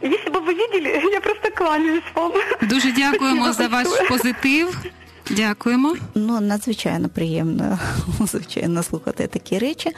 Если 0.00 0.30
бы 0.30 0.40
вы 0.40 0.54
видели, 0.54 0.88
я 1.12 1.20
просто 1.20 1.50
кланяюсь 1.50 2.04
вам. 2.14 2.32
Дуже 2.60 2.92
дякуємо 2.92 3.52
за 3.52 3.68
ваш 3.68 3.86
позитив. 4.08 4.78
Дякуємо. 5.30 5.96
Ну 6.14 6.40
надзвичайно 6.40 7.08
приємно 7.08 7.78
звичайно 8.20 8.82
слухати 8.82 9.26
такі 9.26 9.58
речі. 9.58 9.90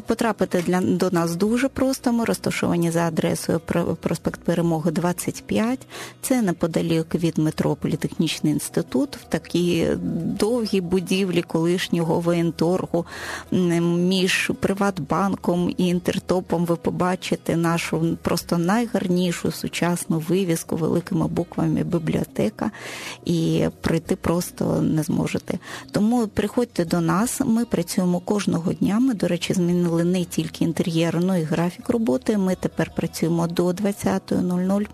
Потрапити 0.00 0.62
для 0.66 0.80
до 0.80 1.10
нас 1.10 1.36
дуже 1.36 1.68
просто. 1.68 2.12
Ми 2.12 2.24
розташовані 2.24 2.90
за 2.90 3.00
адресою 3.00 3.60
проспект 4.00 4.40
Перемоги 4.40 4.90
25. 4.90 5.86
Це 6.22 6.42
неподалік 6.42 7.14
від 7.14 7.38
метро 7.38 7.76
Політехнічний 7.76 8.52
інститут, 8.52 9.16
в 9.16 9.24
такій 9.24 9.88
довгій 10.38 10.80
будівлі 10.80 11.42
колишнього 11.42 12.20
воєнторгу 12.20 13.06
між 13.82 14.50
Приватбанком 14.60 15.74
і 15.76 15.86
Інтертопом. 15.86 16.64
Ви 16.64 16.76
побачите 16.76 17.56
нашу 17.56 18.16
просто 18.22 18.58
найгарнішу 18.58 19.50
сучасну 19.50 20.18
вивіску 20.18 20.76
великими 20.76 21.28
буквами 21.28 21.84
бібліотека. 21.84 22.70
І 23.24 23.68
прийти 23.80 24.16
просто 24.16 24.82
не 24.82 25.02
зможете. 25.02 25.58
Тому 25.92 26.26
приходьте 26.26 26.84
до 26.84 27.00
нас. 27.00 27.40
Ми 27.44 27.64
працюємо 27.64 28.20
кожного 28.20 28.72
дня. 28.72 28.98
Ми, 29.00 29.14
до 29.14 29.28
речі, 29.28 29.54
змінили 29.54 29.85
не 29.86 30.24
тільки 30.24 30.64
інтер'єр, 30.64 31.16
але 31.22 31.40
й 31.40 31.44
графік 31.44 31.88
роботи. 31.88 32.38
Ми 32.38 32.54
тепер 32.54 32.90
працюємо 32.96 33.46
до 33.46 33.66
20.00 33.66 34.86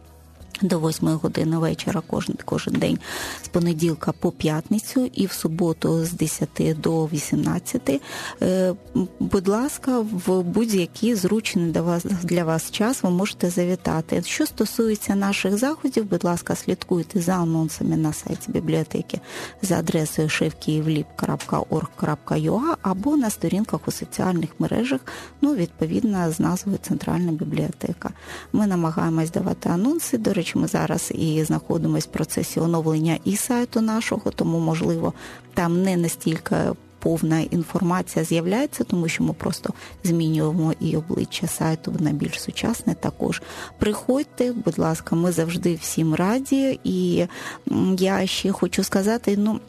до 0.62 0.80
8 0.80 1.08
години 1.08 1.58
вечора 1.58 2.02
кожен 2.06 2.36
кожен 2.44 2.74
день 2.74 2.98
з 3.44 3.48
понеділка 3.48 4.12
по 4.12 4.32
п'ятницю 4.32 5.10
і 5.14 5.26
в 5.26 5.32
суботу 5.32 6.04
з 6.04 6.12
10 6.12 6.48
до 6.80 7.06
18. 7.06 8.00
Е, 8.42 8.74
будь 9.20 9.48
ласка, 9.48 10.04
в 10.26 10.42
будь-який 10.42 11.14
зручний 11.14 11.70
для 11.70 11.82
вас 11.82 12.04
для 12.04 12.44
вас 12.44 12.70
час 12.70 13.02
ви 13.02 13.10
можете 13.10 13.50
завітати. 13.50 14.22
Що 14.22 14.46
стосується 14.46 15.14
наших 15.14 15.58
заходів, 15.58 16.04
будь 16.04 16.24
ласка, 16.24 16.54
слідкуйте 16.54 17.20
за 17.20 17.32
анонсами 17.32 17.96
на 17.96 18.12
сайті 18.12 18.52
бібліотеки 18.52 19.20
за 19.62 19.78
адресою 19.78 20.28
шевкиївліп.org.ua 20.28 22.76
або 22.82 23.16
на 23.16 23.30
сторінках 23.30 23.88
у 23.88 23.90
соціальних 23.90 24.50
мережах, 24.58 25.00
ну 25.40 25.54
відповідно 25.54 26.32
з 26.32 26.40
назвою 26.40 26.78
Центральна 26.82 27.32
бібліотека. 27.32 28.10
Ми 28.52 28.66
намагаємось 28.66 29.30
давати 29.30 29.68
анонси. 29.68 30.18
До 30.18 30.32
речі, 30.32 30.51
ми 30.58 30.68
зараз 30.68 31.12
і 31.14 31.44
знаходимося 31.44 32.08
в 32.08 32.12
процесі 32.12 32.60
оновлення 32.60 33.18
і 33.24 33.36
сайту 33.36 33.80
нашого, 33.80 34.30
тому 34.30 34.58
можливо 34.58 35.12
там 35.54 35.82
не 35.82 35.96
настільки. 35.96 36.56
Повна 36.98 37.40
інформація 37.40 38.24
з'являється, 38.24 38.84
тому 38.84 39.08
що 39.08 39.24
ми 39.24 39.32
просто 39.32 39.70
змінюємо 40.04 40.74
і 40.80 40.96
обличчя 40.96 41.46
сайту 41.46 41.94
на 41.98 42.10
більш 42.10 42.40
сучасне. 42.42 42.94
Також 42.94 43.42
приходьте, 43.78 44.52
будь 44.52 44.78
ласка, 44.78 45.16
ми 45.16 45.32
завжди 45.32 45.74
всім 45.74 46.14
раді. 46.14 46.80
І 46.84 47.26
я 47.98 48.26
ще 48.26 48.52
хочу 48.52 48.84
сказати: 48.84 49.36
ну. 49.38 49.60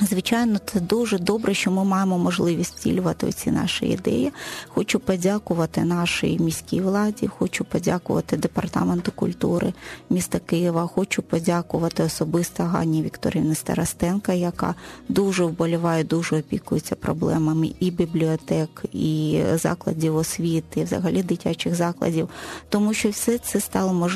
Звичайно, 0.00 0.58
це 0.64 0.80
дуже 0.80 1.18
добре, 1.18 1.54
що 1.54 1.70
ми 1.70 1.84
маємо 1.84 2.18
можливість 2.18 2.76
втілювати 2.76 3.32
ці 3.32 3.50
наші 3.50 3.86
ідеї. 3.86 4.32
Хочу 4.68 5.00
подякувати 5.00 5.84
нашій 5.84 6.38
міській 6.38 6.80
владі, 6.80 7.26
хочу 7.26 7.64
подякувати 7.64 8.36
департаменту 8.36 9.12
культури 9.12 9.72
міста 10.10 10.38
Києва. 10.38 10.86
Хочу 10.86 11.22
подякувати 11.22 12.02
особисто 12.02 12.62
Ганні 12.62 13.02
Вікторівні 13.02 13.54
Старостенка, 13.54 14.32
яка 14.32 14.74
дуже 15.08 15.44
вболіває, 15.44 16.04
дуже 16.04 16.38
опікується 16.38 16.94
проблемами 16.94 17.72
і 17.80 17.90
бібліотек, 17.90 18.84
і 18.92 19.40
закладів 19.54 20.16
освіти, 20.16 20.80
і 20.80 20.84
взагалі 20.84 21.22
дитячих 21.22 21.74
закладів, 21.74 22.28
тому 22.68 22.94
що 22.94 23.10
все 23.10 23.38
це 23.38 23.60
стало 23.60 24.14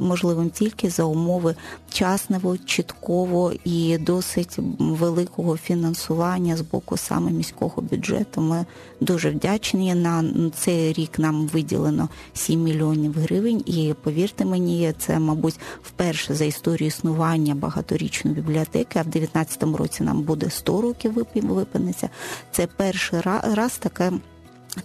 можливим 0.00 0.50
тільки 0.50 0.90
за 0.90 1.04
умови 1.04 1.54
часного, 1.90 2.58
чіткого 2.58 3.52
і 3.64 3.98
досить 3.98 4.58
великого 4.92 5.56
фінансування 5.56 6.56
з 6.56 6.60
боку 6.60 6.96
саме 6.96 7.30
міського 7.30 7.82
бюджету. 7.82 8.40
Ми 8.40 8.66
дуже 9.00 9.30
вдячні. 9.30 9.94
На 9.94 10.24
цей 10.54 10.92
рік 10.92 11.18
нам 11.18 11.46
виділено 11.46 12.08
7 12.34 12.62
мільйонів 12.62 13.18
гривень. 13.18 13.62
І 13.66 13.94
повірте 14.02 14.44
мені, 14.44 14.94
це, 14.98 15.18
мабуть, 15.18 15.60
вперше 15.82 16.34
за 16.34 16.44
історію 16.44 16.88
існування 16.88 17.54
багаторічної 17.54 18.36
бібліотеки. 18.36 18.98
А 18.98 19.02
в 19.02 19.06
2019 19.06 19.62
році 19.62 20.02
нам 20.02 20.22
буде 20.22 20.50
100 20.50 20.80
років 20.80 21.26
випиниться. 21.34 22.08
Це 22.52 22.66
перший 22.66 23.20
раз 23.42 23.78
таке. 23.78 24.12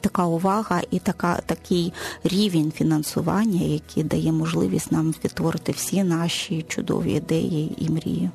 Така 0.01 0.25
увага 0.25 0.81
і 0.91 0.99
така 0.99 1.41
такий 1.45 1.93
рівень 2.23 2.71
фінансування, 2.71 3.61
який 3.61 4.03
дає 4.03 4.31
можливість 4.31 4.91
нам 4.91 5.13
відтворити 5.23 5.71
всі 5.71 6.03
наші 6.03 6.65
чудові 6.67 7.11
ідеї 7.11 7.75
і 7.77 7.89
мрії. 7.89 8.29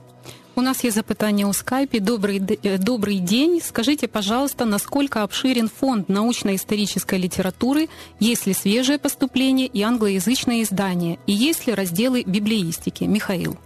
У 0.57 0.61
нас 0.61 0.85
есть 0.85 0.95
запытание 0.95 1.47
у 1.47 1.53
скайпе. 1.53 1.99
Добрый, 1.99 2.41
э, 2.63 2.79
добрый 2.79 3.19
день. 3.19 3.61
Скажите, 3.61 4.07
пожалуйста, 4.07 4.65
насколько 4.65 5.25
обширен 5.25 5.69
фонд 5.69 6.09
научно-исторической 6.09 7.19
литературы, 7.19 7.89
есть 8.21 8.47
ли 8.47 8.55
свежее 8.55 8.99
поступление 8.99 9.67
и 9.67 9.83
англоязычное 9.83 10.63
издание, 10.63 11.19
и 11.27 11.33
есть 11.33 11.67
ли 11.67 11.75
разделы 11.75 12.23
библеистики? 12.25 13.03
Михаил. 13.05 13.59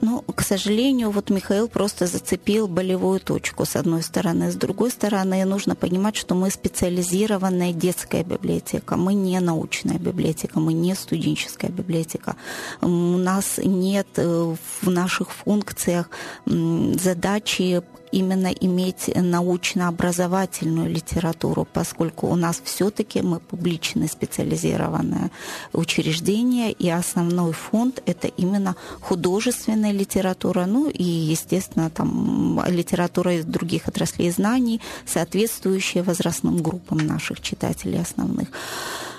Ну, 0.00 0.22
к 0.22 0.42
сожалению, 0.42 1.10
вот 1.10 1.30
Михаил 1.30 1.68
просто 1.68 2.06
зацепил 2.06 2.68
болевую 2.68 3.20
точку 3.20 3.64
с 3.64 3.76
одной 3.76 4.02
стороны. 4.02 4.50
С 4.50 4.56
другой 4.56 4.90
стороны, 4.90 5.44
нужно 5.44 5.74
понимать, 5.74 6.16
что 6.16 6.34
мы 6.34 6.50
специализированная 6.50 7.72
детская 7.72 8.24
библиотека. 8.24 8.96
Мы 8.96 9.14
не 9.14 9.40
научная 9.40 9.98
библиотека, 9.98 10.60
мы 10.60 10.72
не 10.72 10.94
студенческая 10.94 11.70
библиотека. 11.70 12.36
У 12.80 12.88
нас 12.88 13.58
нет 13.58 14.08
э, 14.16 14.54
в 14.82 14.90
наших 14.90 15.30
функциях 15.30 16.10
задачи 16.46 17.82
именно 18.14 18.46
иметь 18.46 19.10
научно-образовательную 19.14 20.88
литературу, 20.88 21.66
поскольку 21.72 22.28
у 22.28 22.36
нас 22.36 22.62
все-таки 22.64 23.22
мы 23.22 23.40
публичное 23.40 24.08
специализированное 24.08 25.30
учреждение, 25.72 26.70
и 26.70 26.88
основной 26.88 27.52
фонд 27.52 28.02
это 28.06 28.28
именно 28.28 28.76
художественная 29.00 29.92
литература, 29.92 30.66
ну 30.66 30.88
и, 30.88 31.02
естественно, 31.02 31.90
там 31.90 32.62
литература 32.68 33.34
из 33.34 33.44
других 33.44 33.88
отраслей 33.88 34.30
знаний, 34.30 34.80
соответствующая 35.06 36.02
возрастным 36.02 36.62
группам 36.62 36.98
наших 36.98 37.40
читателей 37.40 38.00
основных. 38.00 38.48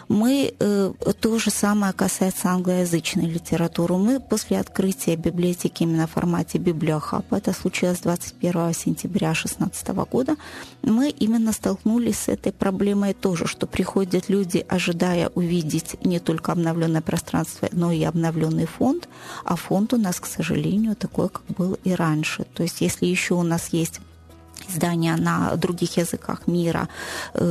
Мы 0.08 0.54
э, 0.60 0.94
то 1.20 1.40
же 1.40 1.50
самое 1.50 1.94
касается 1.94 2.50
англоязычной 2.50 3.26
литературы. 3.26 3.96
Мы 3.98 4.20
после 4.20 4.60
открытия 4.60 5.16
библиотеки 5.16 5.84
именно 5.84 6.08
в 6.08 6.12
формате 6.12 6.58
библиохаб, 6.58 7.34
это 7.34 7.54
случилось 7.54 8.00
21 8.00 8.74
сентября 8.74 9.34
2016 9.34 9.88
года, 10.12 10.36
мы 10.84 11.10
именно 11.10 11.52
столкнулись 11.52 12.20
с 12.20 12.28
этой 12.28 12.52
проблемой 12.52 13.14
тоже, 13.14 13.48
что 13.48 13.68
приходят 13.68 14.30
люди, 14.30 14.66
ожидая 14.68 15.30
увидеть 15.30 15.96
не 16.06 16.20
только 16.20 16.52
обновленное 16.52 17.02
пространство, 17.02 17.68
но 17.72 17.92
и 17.92 18.04
обновленный 18.04 18.66
фонд, 18.66 19.10
а 19.44 19.56
фонд 19.56 19.94
у 19.94 19.98
нас, 19.98 20.20
к 20.20 20.26
сожалению, 20.26 20.96
такой, 20.96 21.30
как 21.30 21.44
был 21.58 21.78
и 21.84 21.94
раньше. 21.94 22.46
То 22.54 22.64
есть 22.64 22.82
если 22.82 23.06
еще 23.06 23.34
у 23.34 23.44
нас 23.44 23.70
есть 23.72 24.02
издания 24.70 25.16
на 25.16 25.56
других 25.56 25.98
языках 25.98 26.48
мира, 26.48 26.88
э, 27.34 27.44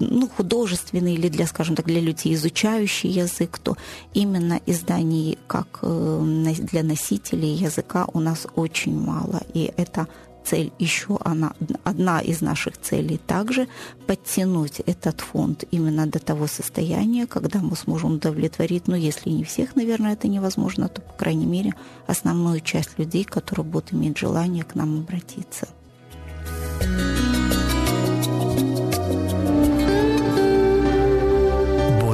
ну, 0.00 0.28
художественные 0.28 1.14
или 1.14 1.28
для, 1.28 1.46
скажем 1.46 1.76
так, 1.76 1.86
для 1.86 2.00
людей, 2.00 2.34
изучающих 2.34 3.16
язык, 3.16 3.58
то 3.58 3.76
именно 4.14 4.60
изданий 4.66 5.38
как 5.46 5.80
э, 5.82 6.54
для 6.58 6.82
носителей 6.82 7.54
языка 7.54 8.06
у 8.12 8.20
нас 8.20 8.46
очень 8.56 8.98
мало. 8.98 9.42
И 9.54 9.72
это 9.76 10.06
цель 10.46 10.72
еще 10.78 11.18
она, 11.24 11.52
одна 11.84 12.20
из 12.20 12.40
наших 12.40 12.78
целей 12.78 13.18
также 13.18 13.68
подтянуть 14.06 14.80
этот 14.86 15.20
фонд 15.20 15.64
именно 15.72 16.06
до 16.06 16.18
того 16.18 16.46
состояния, 16.46 17.26
когда 17.26 17.58
мы 17.58 17.76
сможем 17.76 18.14
удовлетворить, 18.14 18.88
ну, 18.88 18.94
если 18.94 19.30
не 19.30 19.44
всех, 19.44 19.76
наверное, 19.76 20.12
это 20.12 20.28
невозможно, 20.28 20.88
то, 20.88 21.00
по 21.00 21.12
крайней 21.12 21.46
мере, 21.46 21.74
основную 22.06 22.60
часть 22.60 22.98
людей, 22.98 23.24
которые 23.24 23.64
будут 23.64 23.92
иметь 23.92 24.18
желание 24.18 24.64
к 24.64 24.74
нам 24.74 25.00
обратиться. 25.00 25.68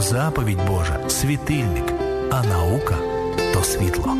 Заповідь 0.03 0.67
Божа 0.67 1.09
світильник, 1.09 1.85
а 2.31 2.45
наука 2.45 2.97
то 3.55 3.63
світло. 3.65 4.17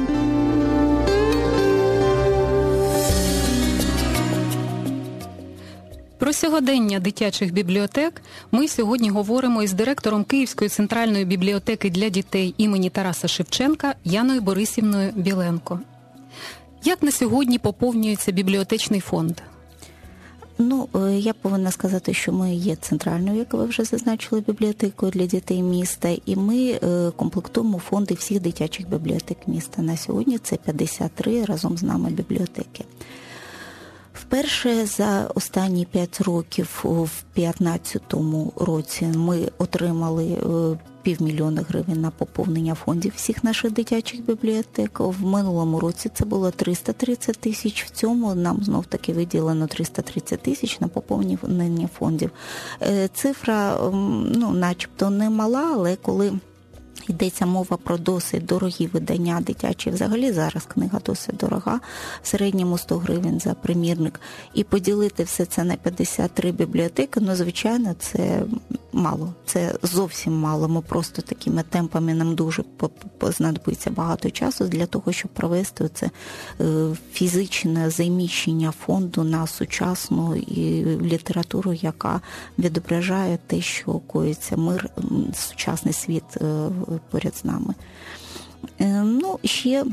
Про 6.19 6.33
сьогодення 6.33 7.01
дитячих 7.01 7.53
бібліотек 7.53 8.23
ми 8.53 8.69
сьогодні 8.69 9.11
говоримо 9.11 9.63
із 9.63 9.73
директором 9.73 10.25
Київської 10.25 10.71
центральної 10.71 11.25
бібліотеки 11.25 11.91
для 11.91 12.09
дітей 12.09 12.55
імені 12.59 12.91
Тараса 12.91 13.29
Шевченка 13.29 13.95
Яною 14.05 14.41
Борисівною 14.41 15.13
Біленко. 15.17 15.81
Як 16.85 17.03
на 17.03 17.13
сьогодні 17.13 17.59
поповнюється 17.59 18.33
бібліотечний 18.33 19.01
фонд? 19.01 19.41
Ну, 20.59 20.89
е, 20.95 21.19
я 21.19 21.33
повинна 21.33 21.71
сказати, 21.71 22.15
що 22.15 22.33
ми 22.33 22.55
є 22.55 22.77
центральною, 22.77 23.39
як 23.39 23.55
ви 23.55 23.65
вже 23.65 23.85
зазначили, 23.85 24.41
бібліотекою 24.41 25.13
для 25.13 25.27
дітей 25.27 25.63
міста, 25.63 26.17
і 26.27 26.37
ми 26.37 26.71
е, 26.71 27.11
комплектуємо 27.17 27.79
фонди 27.79 28.15
всіх 28.15 28.41
дитячих 28.41 28.89
бібліотек 28.89 29.39
міста. 29.47 29.83
На 29.83 29.97
сьогодні 29.97 30.39
це 30.39 30.57
53 30.57 31.45
разом 31.45 31.79
з 31.79 31.83
нами 31.83 32.11
бібліотеки. 32.11 32.85
Вперше 34.15 34.87
за 34.87 35.31
останні 35.35 35.85
5 35.85 36.21
років, 36.21 36.81
у 36.85 36.89
2015 37.35 38.03
році, 38.57 39.05
ми 39.05 39.49
отримали 39.59 40.27
е, 40.27 40.79
півмільйона 41.03 41.65
гривень 41.69 42.01
на 42.01 42.11
поповнення 42.11 42.75
фондів 42.75 43.13
всіх 43.17 43.45
наших 43.45 43.73
дитячих 43.73 44.25
бібліотек. 44.25 45.01
В 45.01 45.25
минулому 45.25 45.81
році 45.81 46.11
це 46.15 46.25
було 46.25 46.51
330 46.51 47.39
тисяч. 47.39 47.85
В 47.85 47.91
цьому 47.91 48.35
нам 48.35 48.65
знов 48.65 48.87
таки 48.87 49.13
виділено 49.13 49.67
330 49.67 50.41
тисяч 50.41 50.81
на 50.81 50.89
поповнення 50.89 51.89
фондів. 51.99 52.31
Е, 52.83 53.09
цифра, 53.15 53.79
ну, 54.35 54.51
начебто, 54.51 55.11
не 55.11 55.31
мала, 55.31 55.71
але 55.75 55.97
коли. 55.97 56.33
Йдеться 57.09 57.47
мова 57.47 57.77
про 57.77 57.99
досить 57.99 58.47
дорогі 58.47 58.87
видання 58.87 59.41
дитячі. 59.41 59.91
Взагалі 59.91 60.33
зараз 60.33 60.65
книга 60.65 61.01
досить 61.07 61.37
дорога, 61.37 61.81
в 62.23 62.27
середньому 62.27 62.79
100 62.79 62.99
гривень 62.99 63.41
за 63.41 63.55
примірник. 63.55 64.21
І 64.55 64.65
поділити 64.65 65.25
все 65.25 65.45
це 65.45 65.65
на 65.65 65.77
53 65.77 66.53
бібліотеки, 66.53 67.21
ну, 67.21 67.37
звичайно, 67.37 67.95
це 67.99 68.43
мало. 68.93 69.35
Це 69.47 69.75
зовсім 69.83 70.33
мало. 70.33 70.69
Ми 70.69 70.81
просто 70.81 71.23
такими 71.23 71.63
темпами 71.63 72.15
нам 72.15 72.35
дуже 72.35 72.65
знадобиться 73.21 73.91
багато 73.91 74.31
часу 74.31 74.65
для 74.65 74.87
того, 74.87 75.13
щоб 75.13 75.31
провести 75.31 75.91
це 75.95 76.11
е, 76.61 76.97
фізичне 77.13 77.91
заміщення 77.91 78.73
фонду 78.87 79.25
на 79.25 79.47
сучасну 79.47 80.35
літературу, 81.03 81.73
яка 81.73 82.21
відображає 82.59 83.39
те, 83.47 83.61
що 83.61 83.93
коїться 83.93 84.57
мир, 84.57 84.91
сучасний 85.35 85.95
світ 85.95 86.37
е, 86.37 86.69
поряд 87.11 87.37
з 87.37 87.45
нами. 87.45 87.75
Е, 88.81 89.03
ну, 89.03 89.39
ще 89.45 89.85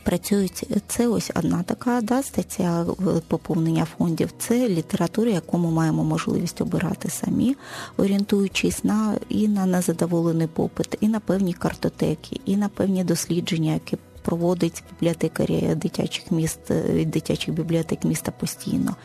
Працюють 0.00 0.64
це 0.86 1.08
ось 1.08 1.30
одна 1.34 1.62
така 1.62 2.00
да, 2.00 2.22
стаття 2.22 2.86
поповнення 3.28 3.86
фондів. 3.98 4.30
Це 4.38 4.68
література, 4.68 5.30
яку 5.30 5.58
ми 5.58 5.70
маємо 5.70 6.04
можливість 6.04 6.60
обирати 6.60 7.10
самі, 7.10 7.56
орієнтуючись 7.96 8.84
на 8.84 9.14
і 9.28 9.48
на 9.48 9.66
незадоволений 9.66 10.46
попит, 10.46 10.96
і 11.00 11.08
на 11.08 11.20
певні 11.20 11.52
картотеки, 11.52 12.40
і 12.44 12.56
на 12.56 12.68
певні 12.68 13.04
дослідження, 13.04 13.72
які 13.72 13.96
проводить 14.22 14.82
бібліотекарі 14.92 15.74
дитячих 15.76 16.30
міст, 16.30 16.60
дитячих 17.06 17.54
бібліотек 17.54 18.04
міста 18.04 18.32
постійно 18.32 18.96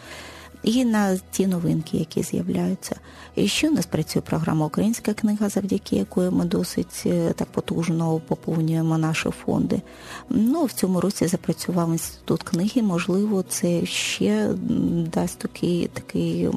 і 0.64 0.86
на 0.86 1.18
ті 1.32 1.48
новинки, 1.48 1.98
які 1.98 2.24
з'являються. 2.24 2.96
І 3.36 3.48
ще 3.48 3.70
у 3.70 3.74
нас 3.74 3.86
працює 3.86 4.22
програма 4.22 4.66
Українська 4.66 5.14
книга, 5.14 5.50
завдяки 5.50 5.96
якої 5.96 6.30
ми 6.30 6.46
досить 6.46 7.04
е, 7.06 7.34
так 7.34 7.48
потужно 7.48 8.22
поповнюємо 8.28 8.98
наші 8.98 9.30
фонди. 9.30 9.82
Ну, 10.30 10.66
в 10.66 10.72
цьому 10.72 11.02
році 11.02 11.28
запрацював 11.28 11.92
інститут 11.92 12.44
книги. 12.44 12.82
Можливо, 12.82 13.44
це 13.44 13.86
ще 13.86 14.50
дасть 15.14 15.40
такий 15.40 15.88
такий 15.88 16.50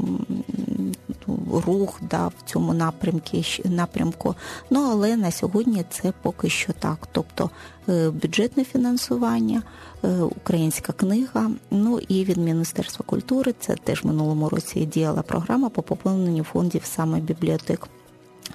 рух 1.67 2.01
да, 2.11 2.29
в 2.29 2.51
цьому 2.51 2.75
напрямку, 2.75 3.37
напрямку. 3.65 4.35
Ну 4.71 4.89
але 4.91 5.17
на 5.17 5.31
сьогодні 5.31 5.85
це 5.91 6.13
поки 6.23 6.49
що 6.49 6.73
так. 6.73 7.09
Тобто 7.13 7.51
е, 7.89 8.11
бюджетне 8.11 8.65
фінансування, 8.65 9.63
е, 10.05 10.09
українська 10.23 10.93
книга. 10.93 11.51
Ну 11.71 11.99
і 12.09 12.25
від 12.25 12.37
Міністерства 12.37 13.05
культури 13.07 13.55
це 13.61 13.75
теж 13.75 13.94
в 14.03 14.07
минулому 14.07 14.49
році 14.49 14.87
діяла 14.87 15.23
програма 15.23 15.69
по 15.69 15.83
поповненню 15.83 16.45
фондів 16.45 16.83
саме 16.85 17.21
бібліотек 17.21 17.89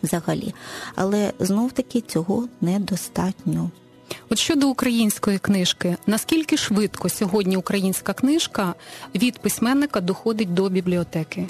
взагалі. 0.03 0.53
Але 0.95 1.33
знов 1.39 1.71
таки 1.71 2.01
цього 2.01 2.47
недостатньо. 2.61 3.69
От 4.31 4.39
щодо 4.39 4.69
української 4.69 5.37
книжки, 5.37 5.97
наскільки 6.07 6.57
швидко 6.57 7.09
сьогодні 7.09 7.57
українська 7.57 8.13
книжка 8.13 8.73
від 9.15 9.39
письменника 9.39 10.01
доходить 10.01 10.53
до 10.53 10.69
бібліотеки? 10.69 11.47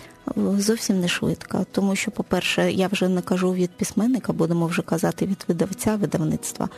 Зовсім 0.57 0.99
не 0.99 1.07
швидко, 1.07 1.65
тому 1.71 1.95
що, 1.95 2.11
по-перше, 2.11 2.71
я 2.71 2.87
вже 2.87 3.07
не 3.07 3.21
кажу 3.21 3.53
від 3.53 3.69
письменника, 3.69 4.33
будемо 4.33 4.67
вже 4.67 4.81
казати 4.81 5.25
від 5.25 5.45
видавця 5.47 5.95
видавництва. 5.95 6.69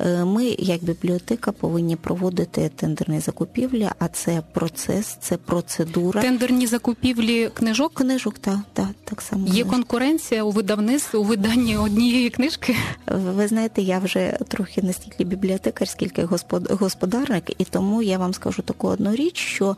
Е, 0.00 0.24
ми, 0.24 0.44
як 0.58 0.84
бібліотека, 0.84 1.52
повинні 1.52 1.96
проводити 1.96 2.70
тендерні 2.76 3.20
закупівлі, 3.20 3.88
а 3.98 4.08
це 4.08 4.42
процес, 4.52 5.16
це 5.20 5.36
процедура. 5.36 6.22
Тендерні 6.22 6.66
закупівлі 6.66 7.50
книжок? 7.54 7.94
Книжок, 7.94 8.38
так, 8.38 8.58
так, 8.72 8.88
так 9.04 9.22
само. 9.22 9.46
Є 9.46 9.64
конкуренція 9.64 10.42
у 10.42 10.50
видавництві 10.50 11.18
у 11.18 11.22
виданні 11.22 11.76
однієї 11.76 12.30
книжки? 12.30 12.76
Ви 13.06 13.48
знаєте, 13.48 13.82
я 13.82 13.98
вже 13.98 14.38
трохи 14.48 14.82
настільки 14.82 15.24
бібліотека 15.24 15.47
бібліотекар, 15.48 15.88
скільки 15.88 16.28
господарник, 16.70 17.60
і 17.60 17.64
тому 17.64 18.02
я 18.02 18.18
вам 18.18 18.34
скажу 18.34 18.62
таку 18.62 18.88
одну 18.88 19.14
річ, 19.14 19.36
що 19.36 19.76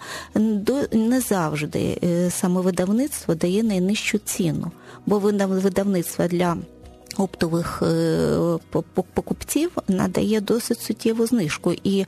не 0.92 1.20
завжди 1.20 1.98
е, 2.04 2.30
саме 2.30 2.60
видавництво 2.60 3.34
дає 3.34 3.62
найнижчу 3.62 4.18
ціну, 4.18 4.70
бо 5.06 5.18
видавництво 5.18 6.26
для 6.26 6.56
оптових 7.16 7.82
е, 7.82 8.58
покупців 9.14 9.70
надає 9.88 10.40
досить 10.40 10.80
суттєву 10.80 11.26
знижку, 11.26 11.72
і 11.84 12.00
е, 12.00 12.06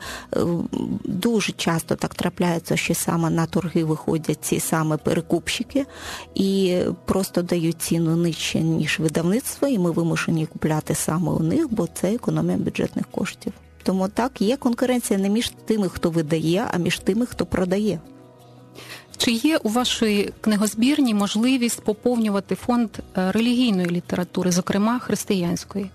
дуже 1.04 1.52
часто 1.52 1.94
так 1.94 2.14
трапляється, 2.14 2.76
що 2.76 2.94
саме 2.94 3.30
на 3.30 3.46
торги 3.46 3.84
виходять 3.84 4.44
ці 4.44 4.60
саме 4.60 4.96
перекупщики 4.96 5.86
і 6.34 6.80
просто 7.04 7.42
дають 7.42 7.82
ціну 7.82 8.16
нижче 8.16 8.60
ніж 8.60 8.98
видавництво, 8.98 9.68
і 9.68 9.78
ми 9.78 9.90
вимушені 9.90 10.46
купляти 10.46 10.94
саме 10.94 11.32
у 11.32 11.42
них, 11.42 11.72
бо 11.72 11.88
це 11.94 12.14
економія 12.14 12.58
бюджетних 12.58 13.06
коштів. 13.10 13.52
Тому 13.82 14.08
так 14.08 14.40
є 14.40 14.56
конкуренція 14.56 15.18
не 15.18 15.28
між 15.28 15.52
тими, 15.64 15.88
хто 15.88 16.10
видає, 16.10 16.66
а 16.72 16.78
між 16.78 16.98
тими, 16.98 17.26
хто 17.26 17.46
продає. 17.46 17.98
Чи 19.24 19.30
є 19.30 19.56
у 19.56 19.68
вашої 19.68 20.32
книгозбірні 20.40 21.14
можливість 21.14 21.80
поповнювати 21.80 22.54
фонд 22.54 22.90
е, 22.96 23.32
релігійної 23.32 23.86
літератури, 23.90 24.52
зокрема 24.52 24.98
християнської? 24.98 25.90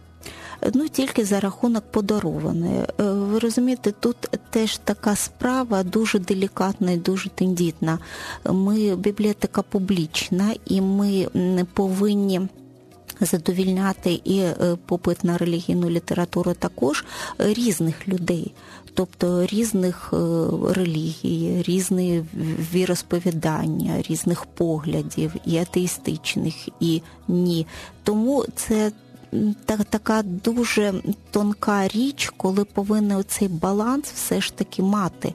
Ну 0.74 0.88
тільки 0.88 1.26
за 1.26 1.40
рахунок 1.40 1.84
подарованої. 1.92 2.80
Е, 2.80 3.04
ви 3.04 3.40
розумієте, 3.40 3.92
тут 3.92 4.18
теж 4.50 4.78
така 4.78 5.16
справа 5.16 5.84
дуже 5.84 6.20
делікатна 6.20 6.92
і 6.92 6.98
дуже 6.98 7.30
тендітна. 7.30 8.00
Ми 8.46 8.96
бібліотека 8.96 9.62
публічна, 9.62 10.56
і 10.66 10.82
ми 10.82 11.28
не 11.34 11.66
повинні. 11.66 12.42
Задовільняти 13.22 14.22
і 14.24 14.40
е, 14.40 14.56
попит 14.86 15.24
на 15.24 15.38
релігійну 15.38 15.90
літературу 15.90 16.54
також 16.54 17.06
різних 17.38 18.08
людей 18.08 18.54
тобто 18.98 19.46
різних 19.46 20.14
е, 20.14 20.18
релігій, 20.74 21.64
різні 21.68 22.26
віросповідання, 22.74 24.02
різних 24.02 24.46
поглядів, 24.46 25.36
і 25.46 25.58
атеїстичних, 25.58 26.70
і 26.80 27.02
ні. 27.28 27.68
Тому 28.04 28.46
це 28.56 28.92
та, 29.66 29.78
така 29.78 30.24
дуже 30.24 30.94
тонка 31.32 31.88
річ, 31.88 32.34
коли 32.38 32.66
повинен 32.66 33.24
цей 33.28 33.48
баланс 33.48 34.12
все 34.12 34.42
ж 34.42 34.54
таки 34.54 34.82
мати. 34.82 35.34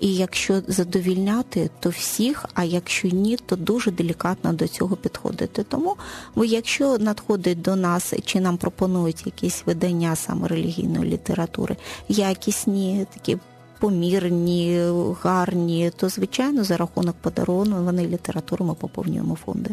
І 0.00 0.14
якщо 0.14 0.62
задовільняти, 0.68 1.70
то 1.80 1.90
всіх, 1.90 2.44
а 2.54 2.64
якщо 2.64 3.08
ні, 3.08 3.36
то 3.36 3.56
дуже 3.56 3.90
делікатно 3.90 4.52
до 4.52 4.68
цього 4.68 4.96
підходити. 4.96 5.62
Тому, 5.62 5.96
якщо 6.36 6.98
надходить 6.98 7.62
до 7.62 7.76
нас 7.76 8.14
чи 8.24 8.40
нам 8.40 8.56
пропонують 8.56 9.26
якісь 9.26 9.62
видання 9.66 10.16
саме 10.16 10.48
релігійної 10.48 11.10
літератури, 11.10 11.76
якісні 12.08 13.06
такі. 13.14 13.38
Помірні, 13.78 14.80
гарні, 15.22 15.92
то 15.96 16.08
звичайно 16.08 16.64
за 16.64 16.76
рахунок 16.76 17.16
подарунку 17.20 17.82
вони 17.84 18.06
літературу 18.06 18.64
ми 18.64 18.74
поповнюємо 18.74 19.34
фонди. 19.34 19.70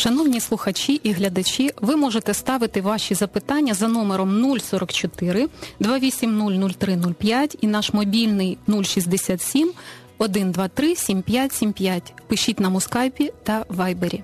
Шановні 0.00 0.40
слухачі 0.40 0.94
і 1.02 1.12
глядачі, 1.12 1.70
ви 1.80 1.96
можете 1.96 2.34
ставити 2.34 2.80
ваші 2.80 3.14
запитання 3.14 3.74
за 3.74 3.88
номером 3.88 4.58
044 4.60 5.48
2800305 5.80 7.58
і 7.60 7.66
наш 7.66 7.92
мобільний 7.92 8.58
067 8.82 9.72
123 10.20 10.96
7575. 10.96 12.12
Пишіть 12.26 12.60
нам 12.60 12.74
у 12.74 12.80
скайпі 12.80 13.32
та 13.42 13.64
вайбері. 13.68 14.22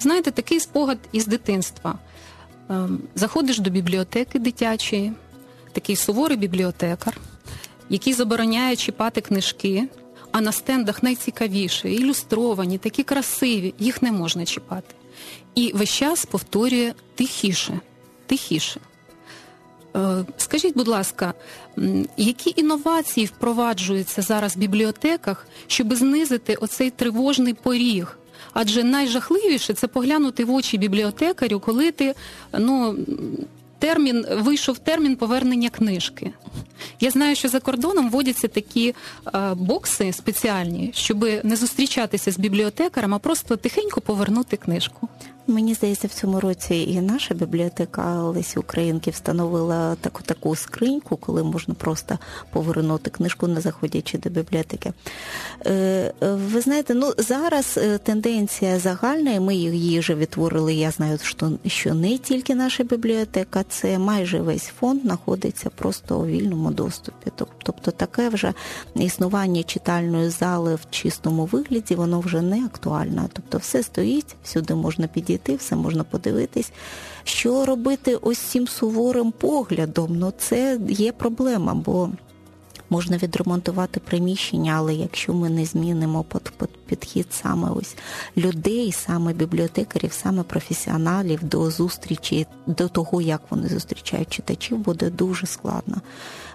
Знаєте, 0.00 0.30
такий 0.30 0.60
спогад 0.60 0.98
із 1.12 1.26
дитинства. 1.26 1.98
Ем, 2.70 3.00
заходиш 3.14 3.58
до 3.58 3.70
бібліотеки 3.70 4.38
дитячої, 4.38 5.12
такий 5.72 5.96
суворий 5.96 6.36
бібліотекар, 6.36 7.20
який 7.88 8.12
забороняє 8.12 8.76
чіпати 8.76 9.20
книжки 9.20 9.88
а 10.32 10.40
на 10.40 10.52
стендах 10.52 11.02
найцікавіше, 11.02 11.92
ілюстровані, 11.92 12.78
такі 12.78 13.02
красиві, 13.02 13.74
їх 13.78 14.02
не 14.02 14.12
можна 14.12 14.44
чіпати. 14.44 14.94
І 15.54 15.72
весь 15.74 15.90
час 15.90 16.24
повторює 16.24 16.92
тихіше, 17.14 17.80
тихіше. 18.26 18.80
Е, 19.96 20.24
скажіть, 20.36 20.76
будь 20.76 20.88
ласка, 20.88 21.34
які 22.16 22.52
інновації 22.56 23.26
впроваджуються 23.26 24.22
зараз 24.22 24.56
в 24.56 24.58
бібліотеках, 24.58 25.46
щоб 25.66 25.94
знизити 25.94 26.54
оцей 26.54 26.90
тривожний 26.90 27.54
поріг? 27.54 28.18
Адже 28.52 28.84
найжахливіше 28.84 29.74
це 29.74 29.86
поглянути 29.86 30.44
в 30.44 30.52
очі 30.54 30.78
бібліотекарю, 30.78 31.60
коли 31.60 31.90
ти 31.90 32.14
ну, 32.58 32.96
термін 33.82 34.26
вийшов 34.30 34.78
термін 34.78 35.16
повернення 35.16 35.68
книжки. 35.68 36.32
Я 37.00 37.10
знаю, 37.10 37.36
що 37.36 37.48
за 37.48 37.60
кордоном 37.60 38.10
вводяться 38.10 38.48
такі 38.48 38.94
е, 39.34 39.54
бокси 39.54 40.12
спеціальні, 40.12 40.90
щоб 40.94 41.28
не 41.42 41.56
зустрічатися 41.56 42.30
з 42.30 42.38
бібліотекарем, 42.38 43.14
а 43.14 43.18
просто 43.18 43.56
тихенько 43.56 44.00
повернути 44.00 44.56
книжку. 44.56 45.08
Мені 45.46 45.74
здається, 45.74 46.08
в 46.08 46.10
цьому 46.10 46.40
році 46.40 46.74
і 46.74 47.00
наша 47.00 47.34
бібліотека 47.34 48.22
Лесі 48.22 48.58
Українки 48.58 49.10
встановила 49.10 49.94
таку 49.94 50.22
таку 50.22 50.56
скриньку, 50.56 51.16
коли 51.16 51.42
можна 51.42 51.74
просто 51.74 52.18
повернути 52.50 53.10
книжку, 53.10 53.46
не 53.46 53.60
заходячи 53.60 54.18
до 54.18 54.30
бібліотеки. 54.30 54.92
Е, 55.66 56.12
ви 56.20 56.60
знаєте, 56.60 56.94
ну 56.94 57.12
зараз 57.18 57.78
е, 57.82 57.98
тенденція 57.98 58.78
загальна, 58.78 59.32
і 59.32 59.40
ми 59.40 59.54
її 59.54 59.98
вже 59.98 60.14
відтворили. 60.14 60.74
Я 60.74 60.90
знаю, 60.90 61.18
що 61.66 61.94
не 61.94 62.18
тільки 62.18 62.54
наша 62.54 62.84
бібліотека, 62.84 63.64
це 63.68 63.98
майже 63.98 64.40
весь 64.40 64.66
фонд 64.66 65.02
знаходиться 65.02 65.70
просто 65.70 66.18
у 66.18 66.26
вільному 66.26 66.70
доступі. 66.70 67.30
Тобто 67.62 67.90
таке 67.90 68.28
вже 68.28 68.52
існування 68.94 69.62
читальної 69.62 70.30
зали 70.30 70.74
в 70.74 70.80
чистому 70.90 71.44
вигляді, 71.44 71.94
воно 71.94 72.20
вже 72.20 72.40
не 72.40 72.64
актуальне. 72.64 73.22
Тобто 73.32 73.58
все 73.58 73.82
стоїть, 73.82 74.36
всюди 74.44 74.74
можна 74.74 75.06
підійти 75.06 75.31
підійти, 75.32 75.56
все 75.56 75.76
можна 75.76 76.04
подивитись. 76.04 76.72
Що 77.24 77.64
робити 77.64 78.16
ось 78.16 78.38
цим 78.38 78.68
суворим 78.68 79.32
поглядом? 79.32 80.18
Ну 80.18 80.32
це 80.38 80.80
є 80.88 81.12
проблема, 81.12 81.74
бо 81.74 82.10
можна 82.90 83.16
відремонтувати 83.16 84.00
приміщення, 84.00 84.74
але 84.76 84.94
якщо 84.94 85.34
ми 85.34 85.50
не 85.50 85.64
змінимо 85.64 86.24
підхід 86.86 87.26
саме 87.30 87.70
ось 87.70 87.96
людей, 88.36 88.92
саме 88.92 89.32
бібліотекарів, 89.32 90.12
саме 90.12 90.42
професіоналів 90.42 91.44
до 91.44 91.70
зустрічі, 91.70 92.46
до 92.66 92.88
того, 92.88 93.20
як 93.20 93.40
вони 93.50 93.68
зустрічають 93.68 94.30
читачів, 94.32 94.78
буде 94.78 95.10
дуже 95.10 95.46
складно. 95.46 95.96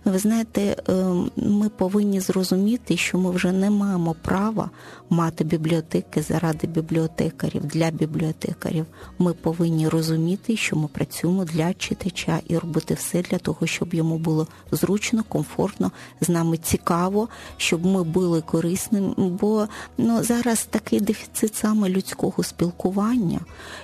Ви 0.06 0.20
знаєте, 0.20 0.76
ем, 0.88 1.32
ми 1.36 1.70
повинні 1.70 2.20
зрозуміти, 2.20 2.98
що 2.98 3.18
ми 3.18 3.32
вже 3.32 3.52
не 3.52 3.70
маємо 3.70 4.16
права 4.22 4.70
мати 5.10 5.44
бібліотеки 5.44 6.22
заради 6.22 6.68
бібліотекарів 6.68 7.66
для 7.66 7.92
бібліотекарів. 7.92 8.86
Ми 9.20 9.34
повинні 9.34 9.90
розуміти, 9.90 10.58
що 10.58 10.76
ми 10.76 10.88
працюємо 10.88 11.46
для 11.46 11.74
читача 11.74 12.40
і 12.48 12.58
робити 12.58 12.94
все 12.94 13.22
для 13.22 13.38
того, 13.38 13.68
щоб 13.68 13.94
йому 13.94 14.18
було 14.18 14.48
зручно, 14.72 15.24
комфортно, 15.30 15.92
з 16.22 16.30
нами 16.30 16.58
цікаво, 16.58 17.30
щоб 17.58 17.86
ми 17.86 18.04
були 18.04 18.42
корисними. 18.42 19.14
Бо 19.18 19.68
ну 19.98 20.24
зараз 20.24 20.68
такий 20.70 21.00
дефіцит 21.00 21.56
саме 21.56 21.90
людського 21.90 22.44
спілкування, 22.44 23.40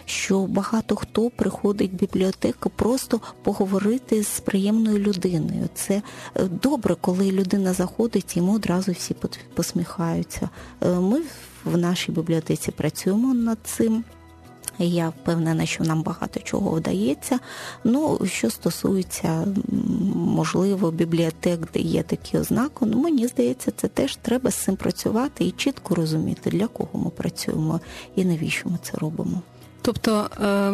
що 0.05 0.45
багато 0.45 0.95
хто 0.95 1.29
приходить 1.29 1.91
в 1.91 1.95
бібліотеку 1.95 2.69
просто 2.69 3.19
поговорити 3.43 4.23
з 4.23 4.39
приємною 4.39 4.99
людиною. 4.99 5.69
Це 5.73 6.01
добре, 6.35 6.95
коли 7.01 7.31
людина 7.31 7.73
заходить, 7.73 8.37
йому 8.37 8.55
одразу 8.55 8.91
всі 8.91 9.15
посміхаються. 9.53 10.49
Е, 10.81 10.89
ми 10.89 11.21
в 11.65 11.77
нашій 11.77 12.11
бібліотеці 12.11 12.71
працюємо 12.71 13.33
над 13.33 13.57
цим. 13.63 14.03
Я 14.79 15.09
впевнена, 15.09 15.65
що 15.65 15.83
нам 15.83 16.01
багато 16.01 16.39
чого 16.39 16.71
вдається. 16.71 17.39
Ну, 17.83 18.19
що 18.25 18.49
стосується, 18.49 19.47
можливо, 20.15 20.91
бібліотек, 20.91 21.59
де 21.73 21.79
є 21.79 22.03
такі 22.03 22.37
ознаки, 22.37 22.85
ну 22.85 22.99
мені 22.99 23.27
здається, 23.27 23.71
це 23.71 23.87
теж 23.87 24.15
треба 24.15 24.51
з 24.51 24.55
цим 24.55 24.75
працювати 24.75 25.45
і 25.45 25.51
чітко 25.51 25.95
розуміти, 25.95 26.49
для 26.49 26.67
кого 26.67 26.99
ми 26.99 27.09
працюємо 27.09 27.79
і 28.15 28.25
навіщо 28.25 28.69
ми 28.69 28.77
це 28.83 28.97
робимо. 28.97 29.41
Тобто 29.81 30.29
е, 30.41 30.73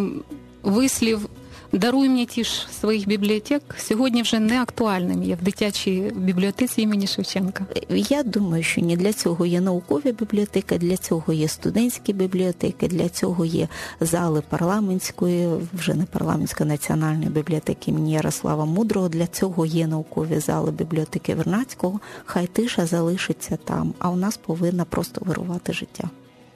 вислів 0.63 1.29
Даруй 1.71 2.09
мені 2.09 2.25
ті 2.25 2.43
ж 2.43 2.67
своїх 2.79 3.07
бібліотек 3.07 3.61
сьогодні 3.77 4.21
вже 4.21 4.39
не 4.39 4.61
актуальним 4.61 5.23
є 5.23 5.35
в 5.35 5.43
дитячій 5.43 6.11
бібліотеці 6.15 6.81
імені 6.81 7.07
Шевченка. 7.07 7.65
Я 7.89 8.23
думаю, 8.23 8.63
що 8.63 8.81
ні 8.81 8.97
для 8.97 9.13
цього 9.13 9.45
є 9.45 9.61
наукові 9.61 10.11
бібліотеки, 10.11 10.77
для 10.77 10.97
цього 10.97 11.33
є 11.33 11.47
студентські 11.47 12.13
бібліотеки, 12.13 12.87
для 12.87 13.09
цього 13.09 13.45
є 13.45 13.67
зали 13.99 14.41
парламентської, 14.49 15.49
вже 15.73 15.93
не 15.93 16.05
парламентської 16.05 16.69
національної 16.69 17.29
бібліотеки 17.29 17.91
імені 17.91 18.13
Ярослава 18.13 18.65
Мудрого. 18.65 19.09
Для 19.09 19.27
цього 19.27 19.65
є 19.65 19.87
наукові 19.87 20.39
зали 20.39 20.71
бібліотеки 20.71 21.35
Вернацького. 21.35 21.99
Хай 22.25 22.47
тиша 22.47 22.85
залишиться 22.85 23.57
там, 23.63 23.93
а 23.99 24.09
у 24.09 24.15
нас 24.15 24.37
повинна 24.37 24.85
просто 24.85 25.21
вирувати 25.25 25.73
життя. 25.73 26.09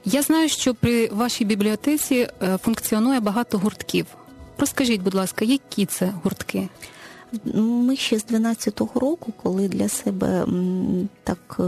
Я 0.04 0.22
знаю, 0.22 0.48
що 0.48 0.74
при 0.74 1.08
вашій 1.08 1.44
бібліотеці 1.44 2.28
е, 2.42 2.58
функціонує 2.62 3.20
багато 3.20 3.58
гуртків. 3.58 4.06
Розкажіть, 4.58 5.02
будь 5.02 5.14
ласка, 5.14 5.44
які 5.44 5.86
це 5.86 6.12
гуртки? 6.22 6.68
Ми 7.54 7.96
ще 7.96 8.18
з 8.18 8.26
12-го 8.26 9.00
року, 9.00 9.32
коли 9.42 9.68
для 9.68 9.88
себе 9.88 10.46
так 11.24 11.60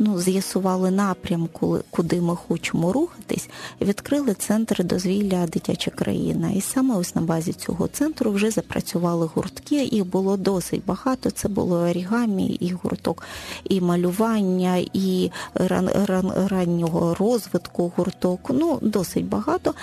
ну, 0.00 0.18
з'ясували 0.18 0.90
напрям, 0.90 1.48
куди 1.90 2.20
ми 2.20 2.36
хочемо 2.36 2.92
рухатись, 2.92 3.48
відкрили 3.80 4.34
центр 4.34 4.84
дозвілля 4.84 5.46
дитяча 5.46 5.90
країна. 5.90 6.50
І 6.50 6.60
саме 6.60 6.96
ось 6.96 7.14
на 7.14 7.22
базі 7.22 7.52
цього 7.52 7.88
центру 7.88 8.30
вже 8.30 8.50
запрацювали 8.50 9.30
гуртки. 9.34 9.84
Їх 9.84 10.06
було 10.06 10.36
досить 10.36 10.84
багато. 10.86 11.30
Це 11.30 11.48
було 11.48 11.76
орігамі, 11.76 12.46
і 12.46 12.72
гурток, 12.82 13.22
і 13.64 13.80
малювання, 13.80 14.76
і 14.92 15.30
ран, 15.54 15.90
ран, 16.06 16.32
раннього 16.46 17.14
розвитку 17.14 17.92
гурток. 17.96 18.40
Ну, 18.48 18.78
досить 18.82 19.28
багато. 19.28 19.74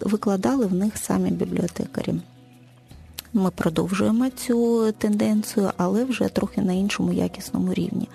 Викладали 0.00 0.66
в 0.66 0.74
них 0.74 0.96
самі 0.96 1.30
бібліотекарі. 1.30 2.14
Ми 3.32 3.50
продовжуємо 3.50 4.30
цю 4.30 4.92
тенденцію, 4.92 5.70
але 5.76 6.04
вже 6.04 6.28
трохи 6.28 6.62
на 6.62 6.72
іншому 6.72 7.12
якісному 7.12 7.74
рівні. 7.74 8.08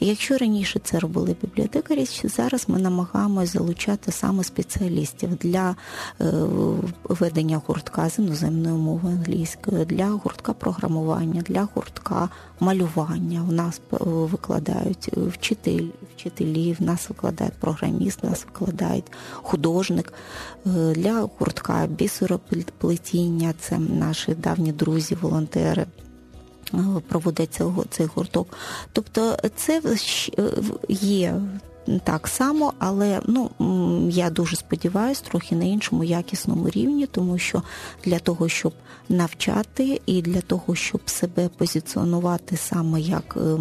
Якщо 0.00 0.38
раніше 0.38 0.80
це 0.84 0.98
робили 0.98 1.36
бібліотекарі, 1.42 2.06
зараз 2.24 2.64
ми 2.68 2.78
намагаємося 2.78 3.52
залучати 3.52 4.12
саме 4.12 4.44
спеціалістів 4.44 5.36
для 5.36 5.76
е, 6.20 6.32
ведення 7.04 7.60
гуртка 7.66 8.10
з 8.10 8.18
іноземною 8.18 8.76
мовою 8.76 9.16
англійською, 9.16 9.84
для 9.84 10.06
гуртка 10.06 10.52
програмування, 10.52 11.42
для 11.42 11.68
гуртка 11.74 12.28
малювання. 12.60 13.44
У 13.48 13.52
нас 13.52 13.80
е, 13.92 13.96
викладають 14.04 15.08
вчитель, 15.16 15.86
вчителі, 16.16 16.76
в 16.80 16.82
нас 16.82 17.08
викладають 17.08 17.54
програміст, 17.54 18.24
нас 18.24 18.44
викладають 18.44 19.12
художник 19.32 20.12
е, 20.66 20.92
для 20.94 21.28
гуртка 21.38 21.86
бісероплетіння, 21.86 23.54
це 23.60 23.78
наші 23.78 24.34
давні 24.52 24.72
друзі, 24.72 25.14
волонтери. 25.14 25.86
Е, 26.74 26.78
проводить 27.08 27.60
цей 27.90 28.06
гурток. 28.14 28.56
Тобто 28.92 29.36
це 29.56 29.82
є 30.88 31.40
так 32.04 32.28
само, 32.28 32.72
але 32.78 33.20
ну 33.26 33.50
я 34.10 34.30
дуже 34.30 34.56
сподіваюся, 34.56 35.22
трохи 35.24 35.56
на 35.56 35.64
іншому 35.64 36.04
якісному 36.04 36.68
рівні, 36.68 37.06
тому 37.06 37.38
що 37.38 37.62
для 38.04 38.18
того, 38.18 38.48
щоб 38.48 38.72
навчати, 39.08 40.00
і 40.06 40.22
для 40.22 40.40
того, 40.40 40.74
щоб 40.74 41.10
себе 41.10 41.48
позиціонувати 41.48 42.56
саме 42.56 43.00
як 43.00 43.36
е, 43.36 43.58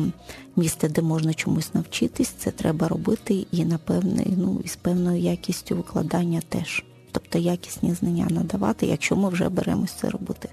місце, 0.55 0.89
де 0.89 1.01
можна 1.01 1.33
чомусь 1.33 1.73
навчитись, 1.73 2.29
це 2.29 2.51
треба 2.51 2.87
робити 2.87 3.45
і 3.51 3.65
напевне, 3.65 4.25
ну 4.37 4.61
і 4.63 4.67
з 4.67 4.75
певною 4.75 5.21
якістю 5.21 5.75
викладання 5.75 6.41
теж. 6.49 6.83
Тобто 7.11 7.39
якісні 7.39 7.93
знання 7.93 8.27
надавати, 8.29 8.85
якщо 8.85 9.15
ми 9.15 9.29
вже 9.29 9.49
беремось 9.49 9.91
це 9.91 10.09
робити. 10.09 10.49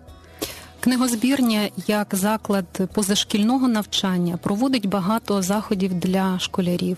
Книгозбірня 0.88 1.68
як 1.87 2.14
заклад 2.14 2.90
позашкільного 2.92 3.68
навчання 3.68 4.37
проводить 4.37 4.87
багато 4.87 5.42
заходів 5.42 5.94
для 5.94 6.38
школярів. 6.38 6.96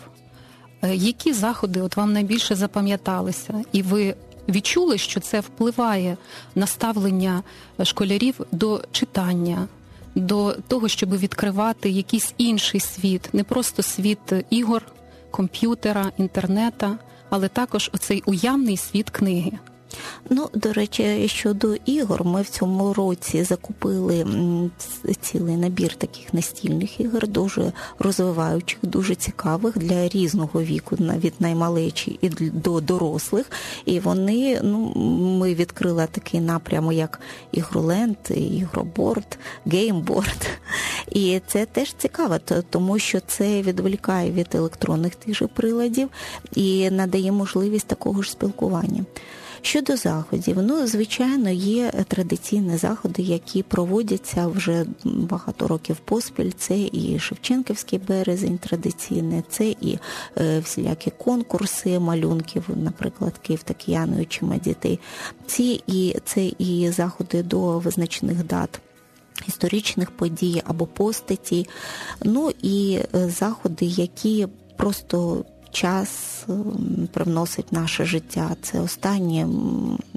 Е, 0.83 0.95
які 0.95 1.33
заходи 1.33 1.81
от 1.81 1.97
вам 1.97 2.13
найбільше 2.13 2.55
запам'яталися, 2.55 3.65
і 3.73 3.83
ви 3.83 4.15
відчули, 4.49 4.99
що 4.99 5.21
це 5.21 5.41
впливає 5.41 6.17
на 6.55 6.67
ставлення 6.67 7.43
школярів 7.83 8.35
до 8.53 8.83
читання, 8.93 9.69
до 10.15 10.53
того, 10.69 10.89
щоб 10.89 11.19
відкривати 11.19 11.91
якийсь 11.91 12.35
інший 12.39 12.81
світ, 12.81 13.29
не 13.33 13.45
просто 13.45 13.83
світ 13.83 14.33
ігор, 14.51 14.83
комп'ютера, 15.31 16.13
інтернета, 16.19 16.99
але 17.31 17.49
також 17.49 17.91
оцей 17.95 18.23
уявний 18.27 18.77
світ 18.77 19.11
книги. 19.11 19.53
Ну, 20.31 20.49
до 20.55 20.73
речі, 20.73 21.29
щодо 21.29 21.75
ігор, 21.75 22.25
ми 22.25 22.43
в 22.43 22.49
цьому 22.49 22.93
році 22.93 23.45
закупили 23.45 24.27
цілий 25.21 25.57
набір 25.57 25.95
таких 25.95 26.35
настільних 26.35 27.01
ігор, 27.01 27.29
дуже 27.29 27.73
розвиваючих, 27.99 28.79
дуже 28.83 29.15
цікавих 29.15 29.79
для 29.79 30.09
різного 30.09 30.63
віку, 30.63 30.97
навіть 30.99 31.41
наймалечі 31.41 32.19
і 32.21 32.29
до 32.29 32.81
дорослих. 32.81 33.51
І 33.85 34.01
вони, 34.01 34.61
ну, 34.63 34.93
ми 35.39 35.55
відкрили 35.55 36.09
такий 36.11 36.41
напрям, 36.41 36.93
як 36.93 37.21
ігро 37.53 37.81
land, 37.81 38.17
ігро 38.31 38.74
board, 38.74 39.39
game 39.67 39.99
board. 39.99 40.47
І 41.11 41.41
це 41.47 41.67
теж 41.67 41.95
цікаво, 41.99 42.39
тому 42.71 42.99
що 42.99 43.21
це 43.27 43.63
відволікає 43.63 44.31
від 44.31 44.55
електронних 44.55 45.15
тих 45.15 45.35
же 45.35 45.47
приладів 45.47 46.09
і 46.55 46.91
надає 46.91 47.33
можливість 47.33 47.87
такого 47.87 48.23
ж 48.23 48.31
спілкування. 48.31 49.05
Щодо 49.63 49.97
заходів, 49.97 50.57
ну 50.63 50.87
звичайно, 50.87 51.51
є 51.51 51.91
традиційні 52.09 52.77
заходи, 52.77 53.23
які 53.23 53.63
проводяться 53.63 54.47
вже 54.47 54.87
багато 55.05 55.69
років 55.69 55.97
поспіль. 55.97 56.51
Це 56.59 56.79
і 56.79 57.19
Шевченківський 57.19 58.01
березень 58.09 58.59
традиційний, 58.59 59.43
це 59.49 59.65
і 59.81 59.99
е, 60.39 60.61
всілякі 60.61 61.11
конкурси 61.11 61.99
малюнків, 61.99 62.69
наприклад, 62.77 63.39
Київ 63.39 63.63
та 63.63 63.75
Кияною 63.75 64.27
чима 64.27 64.57
дітей. 64.57 65.01
Ці 65.47 65.83
і 65.87 66.17
це 66.25 66.53
і 66.59 66.91
заходи 66.91 67.43
до 67.43 67.79
визначених 67.79 68.45
дат. 68.45 68.81
Історичних 69.49 70.11
подій 70.11 70.63
або 70.65 70.87
постаті, 70.87 71.67
ну 72.25 72.51
і 72.63 72.99
е, 73.15 73.29
заходи, 73.29 73.85
які 73.85 74.47
просто 74.77 75.45
час 75.71 76.45
привносить 77.13 77.13
привносить 77.13 77.73
наше 77.73 78.05
життя. 78.05 78.57
Це 78.63 78.81
останні 78.81 79.47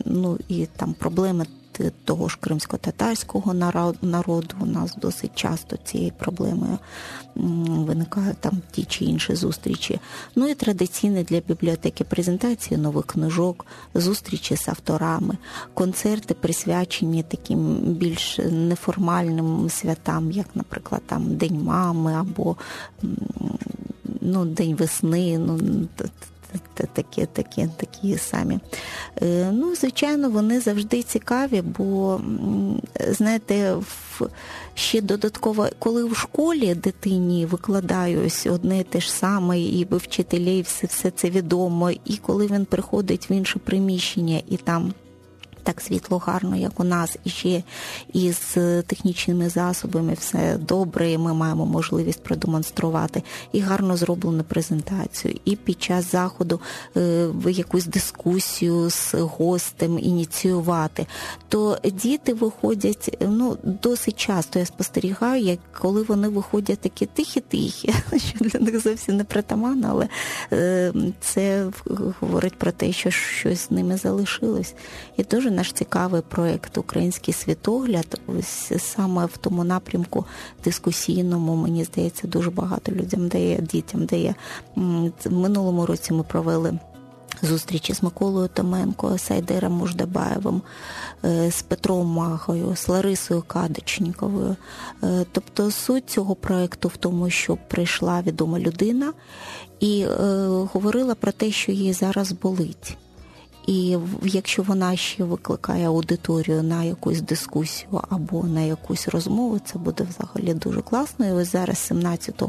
ну 0.05 0.37
і 0.47 0.65
там 0.65 0.93
проблеми 0.93 1.45
того 2.05 2.29
ж 2.29 2.37
кримсько-татарського 2.41 3.53
народу. 4.01 4.55
У 4.61 4.65
нас 4.65 4.95
досить 4.95 5.35
часто 5.35 5.77
цією 5.77 6.11
проблемою 6.19 6.77
виникають 7.35 8.37
там 8.37 8.61
ті 8.71 8.83
чи 8.83 9.05
інші 9.05 9.35
зустрічі. 9.35 9.99
Ну 10.35 10.47
і 10.47 10.55
традиційні 10.55 11.23
для 11.23 11.39
бібліотеки 11.39 12.03
презентації 12.03 12.79
нових 12.79 13.05
книжок, 13.05 13.65
зустрічі 13.93 14.57
з 14.57 14.67
авторами, 14.67 15.37
концерти 15.73 16.33
присвячені 16.33 17.23
таким 17.23 17.75
більш 17.75 18.39
неформальним 18.51 19.69
святам, 19.69 20.31
як, 20.31 20.47
наприклад, 20.55 21.01
там 21.05 21.35
День 21.35 21.63
мами 21.63 22.13
або 22.13 22.55
ну, 24.21 24.45
День 24.45 24.75
весни, 24.75 25.37
ну 25.37 25.59
такі, 26.93 27.25
такі, 27.25 27.67
такі 27.77 28.17
самі. 28.17 28.59
Ну, 29.51 29.75
звичайно, 29.75 30.29
вони 30.29 30.59
завжди 30.59 31.03
цікаві, 31.03 31.61
бо 31.61 32.21
знаєте, 33.09 33.75
ще 34.75 35.01
додатково, 35.01 35.67
коли 35.79 36.03
в 36.03 36.15
школі 36.15 36.75
дитині 36.75 37.45
викладаюсь 37.45 38.47
одне 38.47 38.79
і 38.79 38.83
те 38.83 38.99
ж 38.99 39.11
саме, 39.11 39.59
і 39.59 39.87
вчителі 39.91 40.61
все, 40.61 40.87
все 40.87 41.11
це 41.11 41.29
відомо, 41.29 41.91
і 41.91 42.17
коли 42.17 42.47
він 42.47 42.65
приходить 42.65 43.29
в 43.29 43.31
інше 43.31 43.59
приміщення 43.59 44.41
і 44.49 44.57
там 44.57 44.93
так 45.63 45.81
світло 45.81 46.17
гарно, 46.17 46.55
як 46.55 46.79
у 46.79 46.83
нас, 46.83 47.17
і 47.23 47.29
ще 47.29 47.63
із 48.13 48.57
технічними 48.87 49.49
засобами 49.49 50.13
все 50.13 50.57
добре. 50.57 51.11
і 51.11 51.17
Ми 51.17 51.33
маємо 51.33 51.65
можливість 51.65 52.23
продемонструвати 52.23 53.23
і 53.51 53.59
гарно 53.59 53.97
зроблену 53.97 54.43
презентацію, 54.43 55.39
і 55.45 55.55
під 55.55 55.83
час 55.83 56.11
заходу 56.11 56.59
е, 56.97 57.29
якусь 57.47 57.85
дискусію 57.85 58.89
з 58.89 59.13
гостем 59.13 59.99
ініціювати. 59.99 61.07
То 61.49 61.77
діти 61.83 62.33
виходять 62.33 63.17
ну 63.21 63.57
досить 63.63 64.15
часто. 64.15 64.59
Я 64.59 64.65
спостерігаю, 64.65 65.43
як 65.43 65.59
коли 65.81 66.03
вони 66.03 66.27
виходять 66.27 66.79
такі 66.79 67.05
тихі-тихі, 67.05 67.93
що 68.17 68.39
для 68.39 68.59
них 68.59 68.79
зовсім 68.79 69.17
не 69.17 69.23
притаманно, 69.23 69.87
але 69.89 70.07
е, 70.53 70.93
це 71.21 71.71
говорить 72.19 72.55
про 72.57 72.71
те, 72.71 72.91
що 72.91 73.11
щось 73.11 73.67
з 73.67 73.71
ними 73.71 73.97
залишилось, 73.97 74.73
і 75.17 75.23
дуже 75.23 75.51
наш 75.53 75.73
цікавий 75.73 76.21
проєкт 76.21 76.77
Український 76.77 77.33
світогляд. 77.33 78.21
Ось 78.27 78.71
саме 78.77 79.25
в 79.25 79.37
тому 79.37 79.63
напрямку 79.63 80.25
дискусійному, 80.63 81.55
мені 81.55 81.83
здається, 81.83 82.27
дуже 82.27 82.51
багато 82.51 82.91
людям 82.91 83.27
дає 83.27 83.57
дітям 83.61 84.05
дає. 84.05 84.35
В 84.75 85.31
минулому 85.31 85.85
році 85.85 86.13
ми 86.13 86.23
провели. 86.23 86.79
Зустрічі 87.41 87.93
з 87.93 88.03
Миколою 88.03 88.47
Томенко, 88.47 89.17
Сайдером 89.17 89.73
Муждабаєвим, 89.73 90.61
е, 91.25 91.51
з 91.51 91.61
Петром 91.61 92.07
Магою, 92.07 92.75
з 92.75 92.87
Ларисою 92.87 93.43
Кадочніковою. 93.47 94.55
Е, 95.03 95.25
тобто 95.31 95.71
суть 95.71 96.09
цього 96.09 96.35
проєкту 96.35 96.87
в 96.87 96.97
тому, 96.97 97.29
що 97.29 97.57
прийшла 97.67 98.21
відома 98.21 98.59
людина 98.59 99.13
і 99.79 100.01
е, 100.01 100.07
говорила 100.73 101.15
про 101.15 101.31
те, 101.31 101.51
що 101.51 101.71
їй 101.71 101.93
зараз 101.93 102.31
болить 102.31 102.97
І 103.67 103.97
якщо 104.23 104.63
вона 104.63 104.95
ще 104.95 105.23
викликає 105.23 105.87
аудиторію 105.87 106.63
на 106.63 106.83
якусь 106.83 107.21
дискусію 107.21 108.01
або 108.09 108.43
на 108.43 108.61
якусь 108.61 109.07
розмову, 109.07 109.59
це 109.65 109.79
буде 109.79 110.07
взагалі 110.09 110.53
дуже 110.53 110.81
класно. 110.81 111.27
І 111.27 111.31
ось 111.31 111.51
зараз, 111.51 111.77
17 111.77 112.43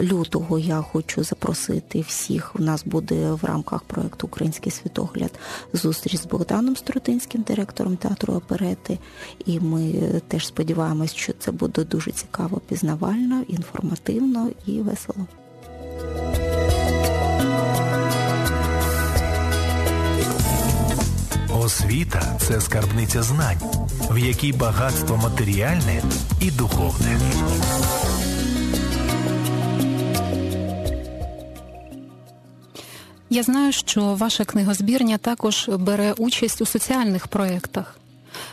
лютого, 0.00 0.58
я 0.58 0.82
хочу 0.82 1.24
запросити 1.24 2.00
всіх. 2.00 2.56
У 2.56 2.62
нас 2.62 2.84
буде 2.84 3.32
в 3.32 3.44
рамках 3.44 3.82
проекту 3.82 4.26
Український 4.26 4.72
світогляд 4.72 5.30
зустріч 5.72 6.16
з 6.16 6.26
Богданом 6.26 6.76
Струтинським, 6.76 7.42
директором 7.42 7.96
театру 7.96 8.34
оперети. 8.34 8.98
І 9.46 9.60
ми 9.60 9.92
теж 10.28 10.46
сподіваємось, 10.46 11.14
що 11.14 11.32
це 11.38 11.52
буде 11.52 11.84
дуже 11.84 12.10
цікаво, 12.10 12.60
пізнавально, 12.68 13.42
інформативно 13.48 14.50
і 14.66 14.80
весело. 14.80 15.26
Освіта 21.70 22.36
це 22.40 22.60
скарбниця 22.60 23.22
знань, 23.22 23.58
в 24.10 24.18
якій 24.18 24.52
багатство 24.52 25.16
матеріальне 25.16 26.02
і 26.40 26.50
духовне. 26.50 27.20
Я 33.30 33.42
знаю, 33.42 33.72
що 33.72 34.14
ваша 34.14 34.44
книгозбірня 34.44 35.18
також 35.18 35.68
бере 35.68 36.12
участь 36.12 36.60
у 36.60 36.66
соціальних 36.66 37.26
проєктах. 37.26 37.98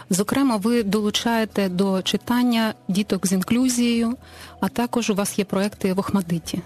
Зокрема, 0.10 0.58
ви 0.58 0.84
долучаєте 0.84 1.70
до 1.70 2.02
читання 2.02 2.74
діток 2.88 3.28
з 3.28 3.32
інклюзією, 3.32 4.16
а 4.60 4.70
також 4.70 5.10
у 5.10 5.16
вас 5.16 5.40
є 5.40 5.46
проекти 5.46 5.94
в 5.94 6.00
Охмадиті. 6.00 6.62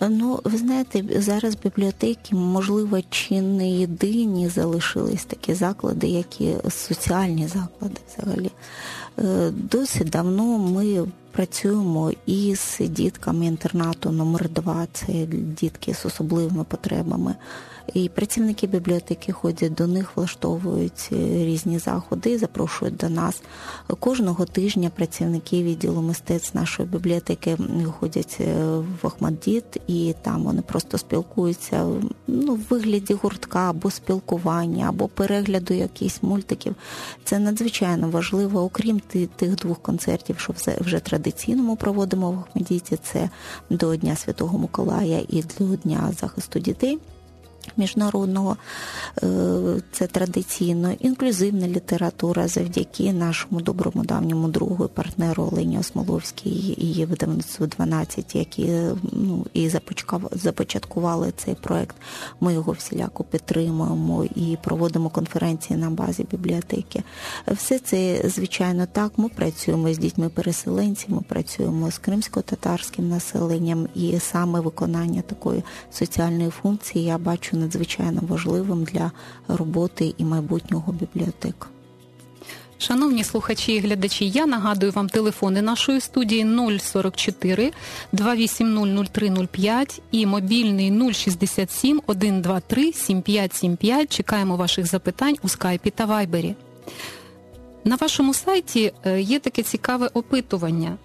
Ну, 0.00 0.40
ви 0.44 0.58
знаєте, 0.58 1.04
зараз 1.20 1.56
бібліотеки, 1.56 2.34
можливо, 2.34 2.98
чи 3.10 3.42
не 3.42 3.70
єдині 3.70 4.48
залишились 4.48 5.24
такі 5.24 5.54
заклади, 5.54 6.06
які 6.06 6.54
соціальні 6.68 7.46
заклади 7.46 8.00
взагалі. 8.08 8.50
Е, 9.18 9.50
досить 9.50 10.08
давно 10.08 10.58
ми 10.58 11.06
працюємо 11.32 12.12
із 12.26 12.78
дітками 12.80 13.46
інтернату 13.46 14.10
номер 14.10 14.48
2 14.48 14.86
це 14.92 15.12
дітки 15.30 15.94
з 15.94 16.06
особливими 16.06 16.64
потребами. 16.64 17.34
І 17.94 18.08
працівники 18.08 18.66
бібліотеки 18.66 19.32
ходять 19.32 19.74
до 19.74 19.86
них, 19.86 20.16
влаштовують 20.16 21.08
е, 21.12 21.16
різні 21.44 21.78
заходи, 21.78 22.38
запрошують 22.38 22.96
до 22.96 23.08
нас. 23.08 23.42
Кожного 24.00 24.44
тижня 24.44 24.90
працівники 24.96 25.62
відділу 25.62 26.02
мистецтв 26.02 26.56
нашої 26.56 26.88
бібліотеки 26.88 27.56
ходять 28.00 28.36
е, 28.40 28.54
в 29.02 29.06
Охмаддіт, 29.06 29.64
і 29.86 30.14
там 30.22 30.42
вони 30.42 30.62
просто 30.62 30.98
спілкуються 30.98 31.86
ну, 32.26 32.54
в 32.54 32.60
вигляді 32.70 33.14
гуртка 33.14 33.70
або 33.70 33.90
спілкування, 33.90 34.88
або 34.88 35.08
перегляду 35.08 35.74
якихось 35.74 36.22
мультиків. 36.22 36.74
Це 37.24 37.38
надзвичайно 37.38 38.10
важливо, 38.10 38.62
окрім 38.62 39.00
тих 39.36 39.54
двох 39.54 39.82
концертів, 39.82 40.38
що 40.38 40.54
вже 40.80 40.98
традиційно 40.98 41.62
ми 41.62 41.76
проводимо 41.76 42.30
в 42.30 42.38
Охмадіті. 42.38 42.98
Це 43.02 43.30
до 43.70 43.96
Дня 43.96 44.16
Святого 44.16 44.58
Миколая 44.58 45.22
і 45.28 45.44
до 45.58 45.76
Дня 45.76 46.12
захисту 46.20 46.58
дітей 46.58 46.98
міжнародного. 47.76 48.56
Е, 49.22 49.82
це 49.92 50.06
традиційно 50.06 50.92
інклюзивна 50.92 51.68
література 51.68 52.48
завдяки 52.48 53.12
нашому 53.12 53.60
доброму 53.60 54.04
давньому 54.04 54.48
другу 54.48 54.84
і 54.84 54.88
партнеру 54.88 55.48
Олені 55.52 55.78
Осмоловській 55.78 56.50
і 56.50 56.86
її 56.86 57.04
видавництву 57.04 57.66
12, 57.66 58.34
які 58.34 58.72
ну, 59.12 59.46
і 59.52 59.70
започаткували 60.32 61.32
цей 61.36 61.54
проект. 61.54 61.96
Ми 62.40 62.52
його 62.52 62.72
всіляко 62.72 63.24
підтримуємо 63.24 64.24
і 64.24 64.56
проводимо 64.62 65.10
конференції 65.10 65.78
на 65.78 65.90
базі 65.90 66.26
бібліотеки. 66.30 67.02
Все 67.48 67.78
це, 67.78 68.20
звичайно, 68.24 68.86
так. 68.92 69.12
Ми 69.16 69.28
працюємо 69.28 69.92
з 69.92 69.98
дітьми-переселенцями, 69.98 71.20
працюємо 71.28 71.90
з 71.90 71.98
кримсько-татарським 71.98 73.08
населенням, 73.08 73.88
і 73.94 74.18
саме 74.18 74.60
виконання 74.60 75.22
такої 75.22 75.62
соціальної 75.90 76.50
функції 76.50 77.04
я 77.04 77.18
бачу 77.18 77.56
надзвичайно 77.66 78.20
важливим 78.28 78.84
для 78.84 79.10
роботи 79.48 80.14
і 80.18 80.24
майбутнього 80.24 80.92
бібліотек. 80.92 81.66
Шановні 82.78 83.24
слухачі 83.24 83.72
і 83.72 83.78
глядачі, 83.78 84.28
я 84.28 84.46
нагадую 84.46 84.92
вам 84.92 85.08
телефони 85.08 85.62
нашої 85.62 86.00
студії 86.00 86.78
044 86.80 87.72
280 88.12 89.10
0305 89.12 90.02
і 90.10 90.26
мобільний 90.26 91.12
067 91.14 92.00
123 92.08 92.92
7575. 92.92 94.12
Чекаємо 94.12 94.56
ваших 94.56 94.86
запитань 94.86 95.36
у 95.42 95.48
скайпі 95.48 95.90
та 95.90 96.04
вайбері. 96.04 96.54
На 97.84 97.96
вашому 97.96 98.34
сайті 98.34 98.92
е, 99.04 99.20
є 99.20 99.38
таке 99.38 99.62
цікаве 99.62 100.10
опитування. 100.14 100.96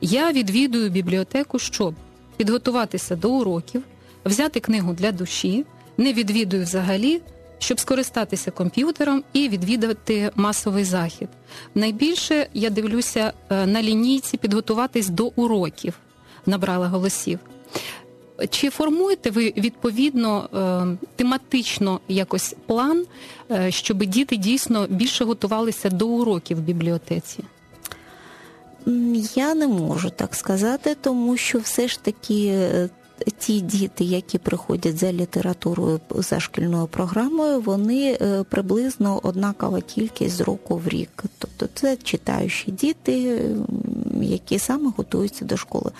Я 0.00 0.32
відвідую 0.32 0.90
бібліотеку, 0.90 1.58
щоб 1.58 1.94
підготуватися 2.36 3.16
до 3.16 3.30
уроків, 3.30 3.82
взяти 4.24 4.60
книгу 4.60 4.92
для 4.92 5.12
душі 5.12 5.64
не 6.00 6.12
відвідую 6.12 6.62
взагалі, 6.62 7.20
щоб 7.58 7.80
скористатися 7.80 8.50
комп'ютером 8.50 9.24
і 9.32 9.48
відвідати 9.48 10.30
масовий 10.34 10.84
захід. 10.84 11.28
Найбільше 11.74 12.46
я 12.54 12.70
дивлюся 12.70 13.32
е, 13.50 13.66
на 13.66 13.82
лінійці 13.82 14.36
підготуватись 14.36 15.08
до 15.08 15.26
уроків, 15.26 15.94
набрала 16.46 16.88
голосів. 16.88 17.38
Чи 18.50 18.70
формуєте 18.70 19.30
ви 19.30 19.52
відповідно 19.56 20.48
е, 20.54 21.06
тематично 21.16 22.00
якось 22.08 22.54
план, 22.66 23.04
е, 23.50 23.70
щоб 23.70 24.04
діти 24.04 24.36
дійсно 24.36 24.86
більше 24.86 25.24
готувалися 25.24 25.90
до 25.90 26.08
уроків 26.08 26.58
в 26.58 26.60
бібліотеці? 26.60 27.44
Я 29.34 29.54
не 29.54 29.68
можу 29.68 30.10
так 30.10 30.34
сказати, 30.34 30.96
тому 31.00 31.36
що 31.36 31.58
все 31.58 31.88
ж 31.88 32.02
таки 32.02 32.68
ті 33.38 33.60
діти, 33.60 34.04
які 34.04 34.38
приходять 34.38 34.98
за 34.98 35.12
літературою 35.12 36.00
за 36.14 36.40
шкільною 36.40 36.86
програмою, 36.86 37.60
вони 37.60 38.18
е, 38.20 38.44
приблизно 38.48 39.20
однакова 39.22 39.80
кількість 39.80 40.36
з 40.36 40.40
року 40.40 40.76
в 40.76 40.88
рік. 40.88 41.24
Тобто 41.38 41.68
це 41.74 41.96
читаючі 41.96 42.70
діти, 42.70 43.40
які 44.20 44.58
саме 44.58 44.92
готуються 44.96 45.44
до 45.44 45.56
школи. 45.56 45.90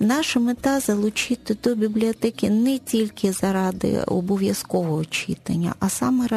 Наша 0.00 0.40
мета 0.40 0.80
залучити 0.80 1.56
до 1.62 1.74
бібліотеки 1.74 2.50
не 2.50 2.78
тільки 2.78 3.32
заради 3.32 4.00
обов'язкового 4.06 5.04
читання, 5.04 5.74
а 5.80 5.88
саме 5.88 6.28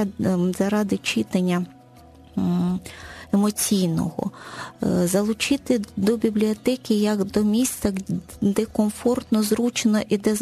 заради 0.57 0.97
читання 0.97 1.65
емоційного, 3.33 4.31
е, 4.83 5.07
залучити 5.07 5.81
до 5.97 6.17
бібліотеки 6.17 6.93
як 6.93 7.23
до 7.23 7.43
місця, 7.43 7.93
де 8.41 8.65
комфортно, 8.65 9.43
зручно 9.43 10.01
і 10.09 10.17
де 10.17 10.35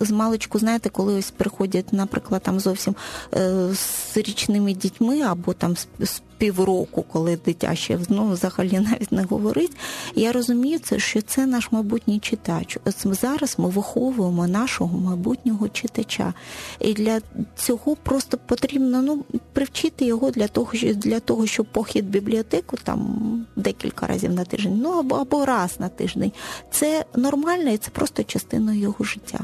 з 0.00 0.10
маличку, 0.10 0.58
знаєте, 0.58 0.88
коли 0.88 1.14
ось 1.14 1.30
приходять, 1.30 1.92
наприклад, 1.92 2.42
там 2.42 2.60
зовсім 2.60 2.94
е, 3.34 3.68
з 3.74 4.16
річними 4.16 4.72
дітьми 4.72 5.20
або 5.20 5.52
там 5.52 5.76
з 5.76 6.20
півроку, 6.38 7.02
коли 7.02 7.36
дитя 7.36 7.74
ще 7.74 7.98
ну, 8.08 8.30
взагалі 8.30 8.72
навіть 8.90 9.12
не 9.12 9.22
говорить. 9.22 9.76
Я 10.14 10.32
розумію, 10.32 10.78
це, 10.78 10.98
що 10.98 11.22
це 11.22 11.46
наш 11.46 11.72
майбутній 11.72 12.18
читач. 12.18 12.78
Зараз 13.04 13.54
ми 13.58 13.68
виховуємо 13.68 14.46
нашого 14.46 14.98
майбутнього 14.98 15.68
читача. 15.68 16.34
І 16.80 16.94
для 16.94 17.20
цього 17.56 17.96
просто 17.96 18.38
потрібно 18.46 19.02
ну, 19.02 19.24
привчити 19.52 20.04
його 20.04 20.30
для 20.30 20.48
того, 20.48 20.72
для 20.94 21.20
того, 21.20 21.46
щоб 21.46 21.66
похід 21.66 22.04
в 22.04 22.08
бібліотеку 22.08 22.76
там 22.84 23.46
декілька 23.56 24.06
разів 24.06 24.32
на 24.32 24.44
тиждень, 24.44 24.80
ну 24.82 24.90
або 24.90 25.16
або 25.16 25.44
раз 25.44 25.80
на 25.80 25.88
тиждень. 25.88 26.32
Це 26.70 27.04
нормально 27.14 27.70
і 27.70 27.78
це 27.78 27.90
просто 27.90 28.24
частина 28.24 28.74
його 28.74 29.04
життя. 29.04 29.40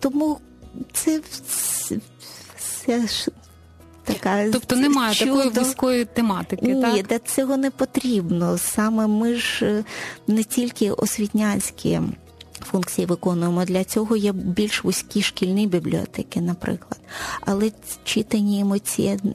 Тому 0.00 0.38
це 0.92 1.20
все 2.56 3.08
така 4.12 4.50
тобто 4.52 4.76
немає 4.76 5.14
чудо. 5.14 5.30
такої 5.30 5.64
вузької 5.64 6.04
тематики. 6.04 6.74
Ні, 6.74 7.02
так? 7.02 7.28
цього 7.28 7.56
не 7.56 7.70
потрібно. 7.70 8.58
Саме 8.58 9.06
ми 9.06 9.34
ж 9.34 9.66
е, 9.66 9.84
не 10.26 10.42
тільки 10.42 10.90
освітнянські. 10.90 12.00
Функції 12.64 13.06
виконуємо 13.06 13.64
для 13.64 13.84
цього 13.84 14.16
є 14.16 14.32
більш 14.32 14.84
вузькі 14.84 15.22
шкільні 15.22 15.66
бібліотеки, 15.66 16.40
наприклад. 16.40 17.00
Але 17.40 17.72
читання 18.04 18.60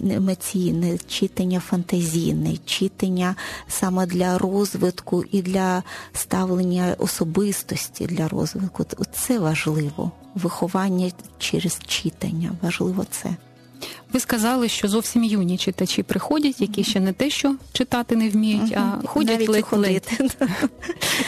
емоційне, 0.01 0.97
читання 1.07 1.59
фантазійне, 1.59 2.57
читання 2.65 3.36
саме 3.67 4.05
для 4.05 4.38
розвитку 4.38 5.23
і 5.32 5.41
для 5.41 5.84
ставлення 6.13 6.95
особистості 6.97 8.05
для 8.05 8.28
розвитку 8.28 8.86
це 9.11 9.39
важливо. 9.39 10.11
Виховання 10.36 11.11
через 11.38 11.80
читання 11.88 12.51
важливо 12.61 13.05
це. 13.11 13.36
Ви 14.16 14.20
сказали, 14.20 14.70
що 14.70 14.88
зовсім 14.88 15.24
юні 15.24 15.57
читачі 15.57 16.03
приходять, 16.03 16.61
які 16.61 16.84
ще 16.84 16.99
не 16.99 17.13
те, 17.13 17.30
що 17.30 17.55
читати 17.74 18.16
не 18.16 18.30
вміють, 18.30 18.74
а 18.74 19.01
ходять 19.05 19.49
ледь-ледь. 19.49 20.20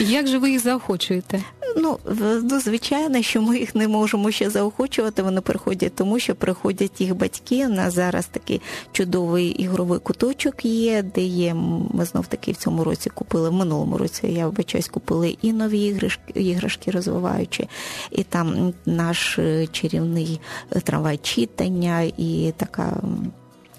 Як 0.00 0.26
же 0.26 0.38
ви 0.38 0.50
їх 0.50 0.60
заохочуєте? 0.60 1.42
Ну, 1.76 1.98
ну, 2.42 2.60
звичайно, 2.60 3.22
що 3.22 3.42
ми 3.42 3.58
їх 3.58 3.74
не 3.74 3.88
можемо 3.88 4.30
ще 4.30 4.50
заохочувати. 4.50 5.22
Вони 5.22 5.40
приходять, 5.40 5.94
тому 5.94 6.18
що 6.18 6.34
приходять 6.34 7.00
їх 7.00 7.16
батьки. 7.16 7.66
У 7.66 7.68
нас 7.68 7.94
зараз 7.94 8.26
такий 8.26 8.60
чудовий 8.92 9.48
ігровий 9.48 9.98
куточок 9.98 10.64
є, 10.64 11.02
де 11.02 11.20
є. 11.20 11.54
Ми 11.94 12.04
знов 12.04 12.26
таки 12.26 12.52
в 12.52 12.56
цьому 12.56 12.84
році 12.84 13.10
купили 13.10 13.50
в 13.50 13.52
минулому 13.52 13.98
році. 13.98 14.26
Я 14.26 14.46
вибачаюсь, 14.46 14.88
купили 14.88 15.36
і 15.42 15.52
нові 15.52 15.80
іграшки, 15.80 16.40
іграшки 16.40 16.90
розвиваючі, 16.90 17.68
і 18.10 18.22
там 18.22 18.74
наш 18.86 19.38
е, 19.38 19.66
чарівний 19.66 20.40
трамвай 20.84 21.16
читання, 21.16 22.00
і 22.00 22.52
така. 22.56 22.77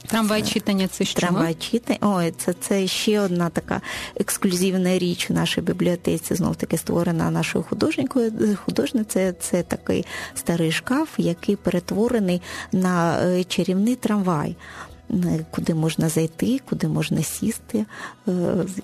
Трамвай 0.08 0.44
читання 0.44 0.88
це 0.88 1.06
що? 1.06 1.20
Трамвай 1.20 1.54
читання. 1.54 2.00
Ой, 2.02 2.34
це 2.38 2.54
це 2.54 2.88
ще 2.88 3.20
одна 3.20 3.50
така 3.50 3.82
ексклюзивна 4.16 4.98
річ 5.00 5.28
у 5.30 5.34
нашій 5.34 5.62
бібліотеці. 5.62 6.36
Знов 6.36 6.56
таки 6.56 6.78
створена 6.78 7.32
нашою 7.32 7.64
художникою. 7.64 8.58
Художницею. 8.66 9.34
Це 9.40 9.64
такий 9.64 10.06
старий 10.36 10.72
шкаф, 10.72 11.10
який 11.18 11.56
перетворений 11.56 12.42
на 12.72 13.20
е, 13.24 13.44
чарівний 13.44 13.96
трамвай 13.96 14.56
куди 15.52 15.74
можна 15.74 16.10
зайти, 16.10 16.60
куди 16.70 16.88
можна 16.88 17.24
сісти, 17.24 17.86
е, 18.28 18.32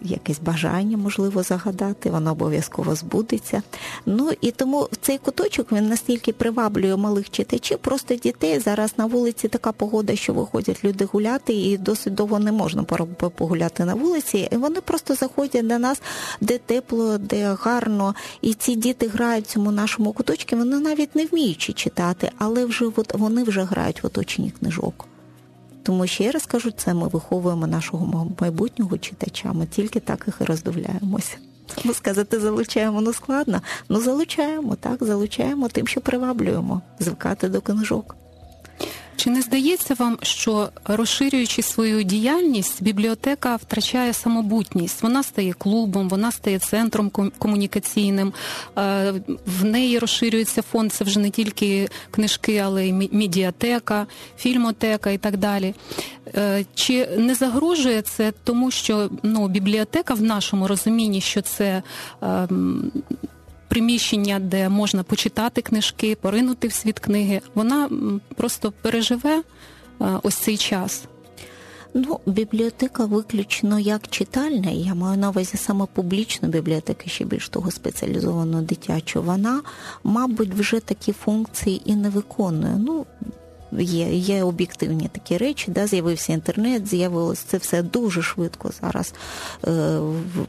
якесь 0.01 0.39
бажання 0.39 0.97
можливо 0.97 1.43
загадати, 1.43 2.09
воно 2.09 2.31
обов'язково 2.31 2.95
збудеться. 2.95 3.61
Ну 4.05 4.31
і 4.41 4.51
тому 4.51 4.89
цей 5.01 5.17
куточок 5.17 5.71
він 5.71 5.89
настільки 5.89 6.33
приваблює 6.33 6.95
малих 6.95 7.29
читачів, 7.29 7.77
просто 7.77 8.15
дітей. 8.15 8.59
Зараз 8.59 8.93
на 8.97 9.05
вулиці 9.05 9.47
така 9.47 9.71
погода, 9.71 10.15
що 10.15 10.33
виходять 10.33 10.83
люди 10.83 11.05
гуляти, 11.05 11.53
і 11.53 11.77
досить 11.77 12.13
довго 12.13 12.39
не 12.39 12.51
можна 12.51 12.83
погуляти 12.83 13.85
на 13.85 13.93
вулиці. 13.93 14.49
І 14.51 14.57
вони 14.57 14.81
просто 14.81 15.15
заходять 15.15 15.67
до 15.67 15.79
нас, 15.79 16.01
де 16.41 16.57
тепло, 16.57 17.17
де 17.17 17.57
гарно. 17.61 18.15
І 18.41 18.53
ці 18.53 18.75
діти 18.75 19.07
грають 19.07 19.45
в 19.45 19.51
цьому 19.51 19.71
нашому 19.71 20.13
куточку, 20.13 20.55
вони 20.55 20.79
навіть 20.79 21.15
не 21.15 21.25
вміючи 21.25 21.73
читати, 21.73 22.31
але 22.37 22.65
вже 22.65 22.85
вони 23.13 23.43
вже 23.43 23.63
грають 23.63 24.03
в 24.03 24.05
оточенні 24.05 24.51
книжок. 24.51 25.05
Тому 25.85 26.07
ще 26.07 26.31
раз 26.31 26.45
кажу, 26.45 26.71
це 26.71 26.93
ми 26.93 27.07
виховуємо 27.07 27.67
нашого 27.67 28.31
майбутнього 28.39 28.97
читача. 28.97 29.53
Ми 29.53 29.65
тільки 29.65 29.99
так 29.99 30.23
їх 30.27 30.37
і 30.41 30.43
роздивляємося. 30.43 31.37
Тому 31.75 31.93
сказати, 31.93 32.39
залучаємо 32.39 33.01
ну 33.01 33.13
складно. 33.13 33.61
Ну 33.89 34.01
залучаємо, 34.01 34.75
так, 34.75 35.03
залучаємо 35.03 35.67
тим, 35.67 35.87
що 35.87 36.01
приваблюємо, 36.01 36.81
звикати 36.99 37.49
до 37.49 37.61
книжок. 37.61 38.15
Чи 39.15 39.29
не 39.29 39.41
здається 39.41 39.93
вам, 39.93 40.17
що 40.21 40.69
розширюючи 40.85 41.61
свою 41.61 42.03
діяльність, 42.03 42.83
бібліотека 42.83 43.55
втрачає 43.55 44.13
самобутність? 44.13 45.03
Вона 45.03 45.23
стає 45.23 45.53
клубом, 45.53 46.09
вона 46.09 46.31
стає 46.31 46.59
центром 46.59 47.09
комунікаційним, 47.37 48.33
е, 48.77 49.13
в 49.45 49.65
неї 49.65 49.99
розширюється 49.99 50.61
фонд. 50.61 50.93
Це 50.93 51.03
вже 51.03 51.19
не 51.19 51.29
тільки 51.29 51.89
книжки, 52.11 52.57
але 52.57 52.87
й 52.87 53.09
медіатека, 53.11 54.07
фільмотека 54.37 55.09
і 55.09 55.17
так 55.17 55.37
далі. 55.37 55.73
Е, 56.35 56.65
чи 56.75 57.07
не 57.17 57.35
загрожує 57.35 58.01
це 58.01 58.33
тому, 58.43 58.71
що 58.71 59.09
ну 59.23 59.47
бібліотека 59.47 60.13
в 60.13 60.21
нашому 60.21 60.67
розумінні, 60.67 61.21
що 61.21 61.41
це 61.41 61.83
ем, 62.21 62.91
приміщення, 63.75 64.39
де 64.39 64.69
можна 64.69 65.03
почитати 65.03 65.61
книжки, 65.61 66.15
поринути 66.15 66.67
в 66.67 66.73
світ 66.73 66.99
книги, 66.99 67.41
вона 67.55 67.89
просто 68.35 68.73
переживе 68.81 69.41
е, 69.41 69.43
ось 70.23 70.35
цей 70.35 70.57
час. 70.57 71.03
Ну, 71.93 72.19
бібліотека 72.25 73.05
виключно 73.05 73.79
як 73.79 74.07
читальна, 74.07 74.71
я 74.71 74.95
маю 74.95 75.17
на 75.17 75.29
увазі 75.29 75.57
саме 75.57 75.85
публічну 75.93 76.49
бібліотеку, 76.49 77.01
ще 77.05 77.25
більш 77.25 77.49
того 77.49 77.71
спеціалізовану 77.71 78.61
дитячу. 78.61 79.21
Вона, 79.21 79.61
мабуть, 80.03 80.53
вже 80.53 80.79
такі 80.79 81.11
функції 81.11 81.81
і 81.85 81.95
не 81.95 82.09
виконує. 82.09 82.75
Ну, 82.77 83.05
є 83.79 84.15
є 84.15 84.43
об'єктивні 84.43 85.09
такі 85.11 85.37
речі, 85.37 85.71
да, 85.71 85.87
з'явився 85.87 86.33
інтернет, 86.33 86.87
з'явилось 86.87 87.39
це 87.39 87.57
все 87.57 87.83
дуже 87.83 88.21
швидко 88.21 88.71
зараз 88.81 89.13
е, 89.67 89.99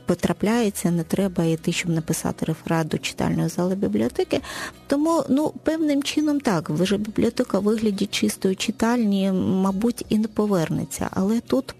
потрапляється, 0.06 0.90
не 0.90 1.02
треба 1.02 1.44
йти, 1.44 1.72
щоб 1.72 1.90
написати 1.90 2.46
реферат 2.46 2.88
до 2.88 2.98
читальної 2.98 3.48
зали 3.48 3.74
бібліотеки. 3.74 4.40
Тому 4.86 5.24
ну, 5.28 5.52
певним 5.62 6.02
чином 6.02 6.40
так, 6.40 6.70
вже 6.70 6.96
бібліотека 6.96 7.58
в 7.58 7.62
вигляді 7.62 8.06
чистої 8.06 8.54
читальні, 8.54 9.32
мабуть, 9.32 10.04
і 10.08 10.18
не 10.18 10.28
повернеться. 10.28 11.08
Але 11.10 11.40
тут 11.40 11.74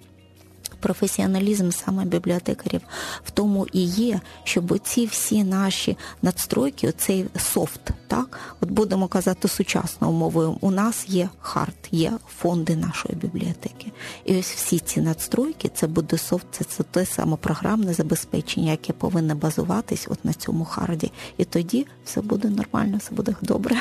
професіоналізм 0.87 1.71
саме 1.71 2.05
бібліотекарів 2.05 2.81
в 3.25 3.31
тому 3.31 3.67
і 3.73 3.85
є, 3.85 4.21
щоб 4.45 4.79
ці 4.79 5.07
всі 5.07 5.45
наші 5.45 5.97
надстройки, 6.23 6.89
оцей 6.89 7.27
софт, 7.39 7.81
так, 8.07 8.39
от 8.61 8.71
будемо 8.71 9.09
казати 9.09 9.49
сучасною 9.49 10.13
мовою, 10.13 10.57
у 10.61 10.71
нас 10.71 11.09
є 11.09 11.29
hard, 11.41 11.75
є 11.91 12.13
фонди 12.39 12.77
нашої 12.77 13.15
бібліотеки. 13.15 13.93
І 14.25 14.39
ось 14.39 14.53
всі 14.53 14.79
ці 14.79 15.01
надстройки, 15.01 15.71
це 15.75 15.87
буде 15.87 16.19
софт, 16.19 16.47
це, 16.51 16.65
це 16.65 16.83
те 16.83 17.07
саме 17.07 17.37
програмне 17.37 17.95
забезпечення, 17.95 18.71
яке 18.71 18.93
повинне 18.93 19.35
базуватись 19.35 20.07
от 20.11 20.25
на 20.25 20.33
цьому 20.33 20.65
харді. 20.65 21.13
І 21.39 21.45
тоді 21.45 21.87
все 22.05 22.21
буде 22.21 22.49
нормально, 22.51 22.97
все 22.97 23.15
буде 23.15 23.35
добре. 23.43 23.77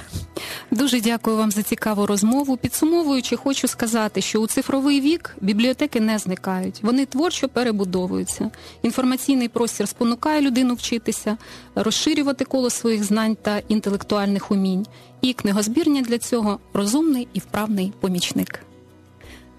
Дуже 0.72 1.02
дякую 1.02 1.38
вам 1.38 1.52
за 1.52 1.64
цікаву 1.64 2.06
розмову. 2.06 2.58
Підсумовуючи, 2.58 3.36
хочу 3.36 3.68
сказати, 3.68 4.22
що 4.22 4.40
у 4.40 4.48
цифровий 4.48 5.02
вік 5.02 5.36
бібліотеки 5.42 6.00
не 6.00 6.18
зникають. 6.20 6.80
Вони 6.96 7.06
творчо 7.06 7.50
перебудовуються. 7.50 8.52
Інформаційний 8.82 9.48
простір 9.48 9.88
спонукає 9.88 10.42
людину 10.42 10.74
вчитися, 10.74 11.38
розширювати 11.76 12.46
коло 12.46 12.70
своїх 12.70 13.04
знань 13.04 13.38
та 13.42 13.62
інтелектуальних 13.68 14.52
умінь. 14.52 14.86
І 15.22 15.34
книгозбірня 15.34 16.02
для 16.02 16.18
цього 16.18 16.60
розумний 16.74 17.28
і 17.34 17.40
вправний 17.40 17.94
помічник. 18.00 18.60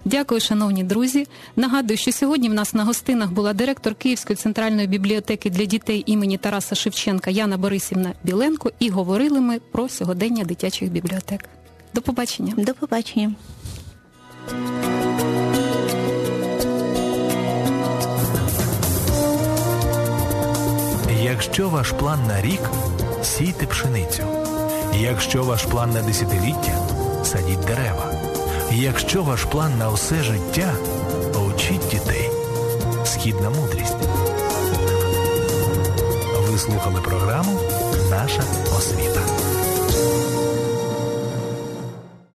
Дякую, 0.05 0.41
шановні 0.41 0.83
друзі. 0.83 1.27
Нагадую, 1.55 1.97
що 1.97 2.11
сьогодні 2.11 2.49
в 2.49 2.53
нас 2.53 2.73
на 2.73 2.83
гостинах 2.83 3.31
була 3.31 3.53
директор 3.53 3.95
Київської 3.95 4.37
центральної 4.37 4.87
бібліотеки 4.87 5.49
для 5.49 5.65
дітей 5.65 6.03
імені 6.05 6.37
Тараса 6.37 6.75
Шевченка 6.75 7.31
Яна 7.31 7.57
Борисівна 7.57 8.13
Біленко, 8.23 8.71
і 8.79 8.89
говорили 8.89 9.41
ми 9.41 9.59
про 9.59 9.89
сьогодення 9.89 10.43
дитячих 10.43 10.91
бібліотек. 10.91 11.45
До 11.93 12.01
побачення. 12.01 12.53
До 12.57 12.73
побачення. 12.73 13.35
Якщо 21.29 21.69
ваш 21.69 21.91
план 21.91 22.19
на 22.27 22.41
рік 22.41 22.59
сійте 23.23 23.65
пшеницю. 23.65 24.23
Якщо 24.93 25.43
ваш 25.43 25.63
план 25.63 25.91
на 25.91 26.01
десятиліття 26.01 26.87
садіть 27.23 27.59
дерева. 27.59 28.11
Якщо 28.71 29.23
ваш 29.23 29.43
план 29.43 29.77
на 29.77 29.89
усе 29.89 30.23
життя 30.23 30.73
учіть 31.47 31.89
дітей. 31.91 32.29
Східна 33.05 33.49
мудрість. 33.49 33.95
Ви 36.49 36.57
слухали 36.57 37.01
програму 37.01 37.59
Наша 38.09 38.43
освіта. 38.77 39.21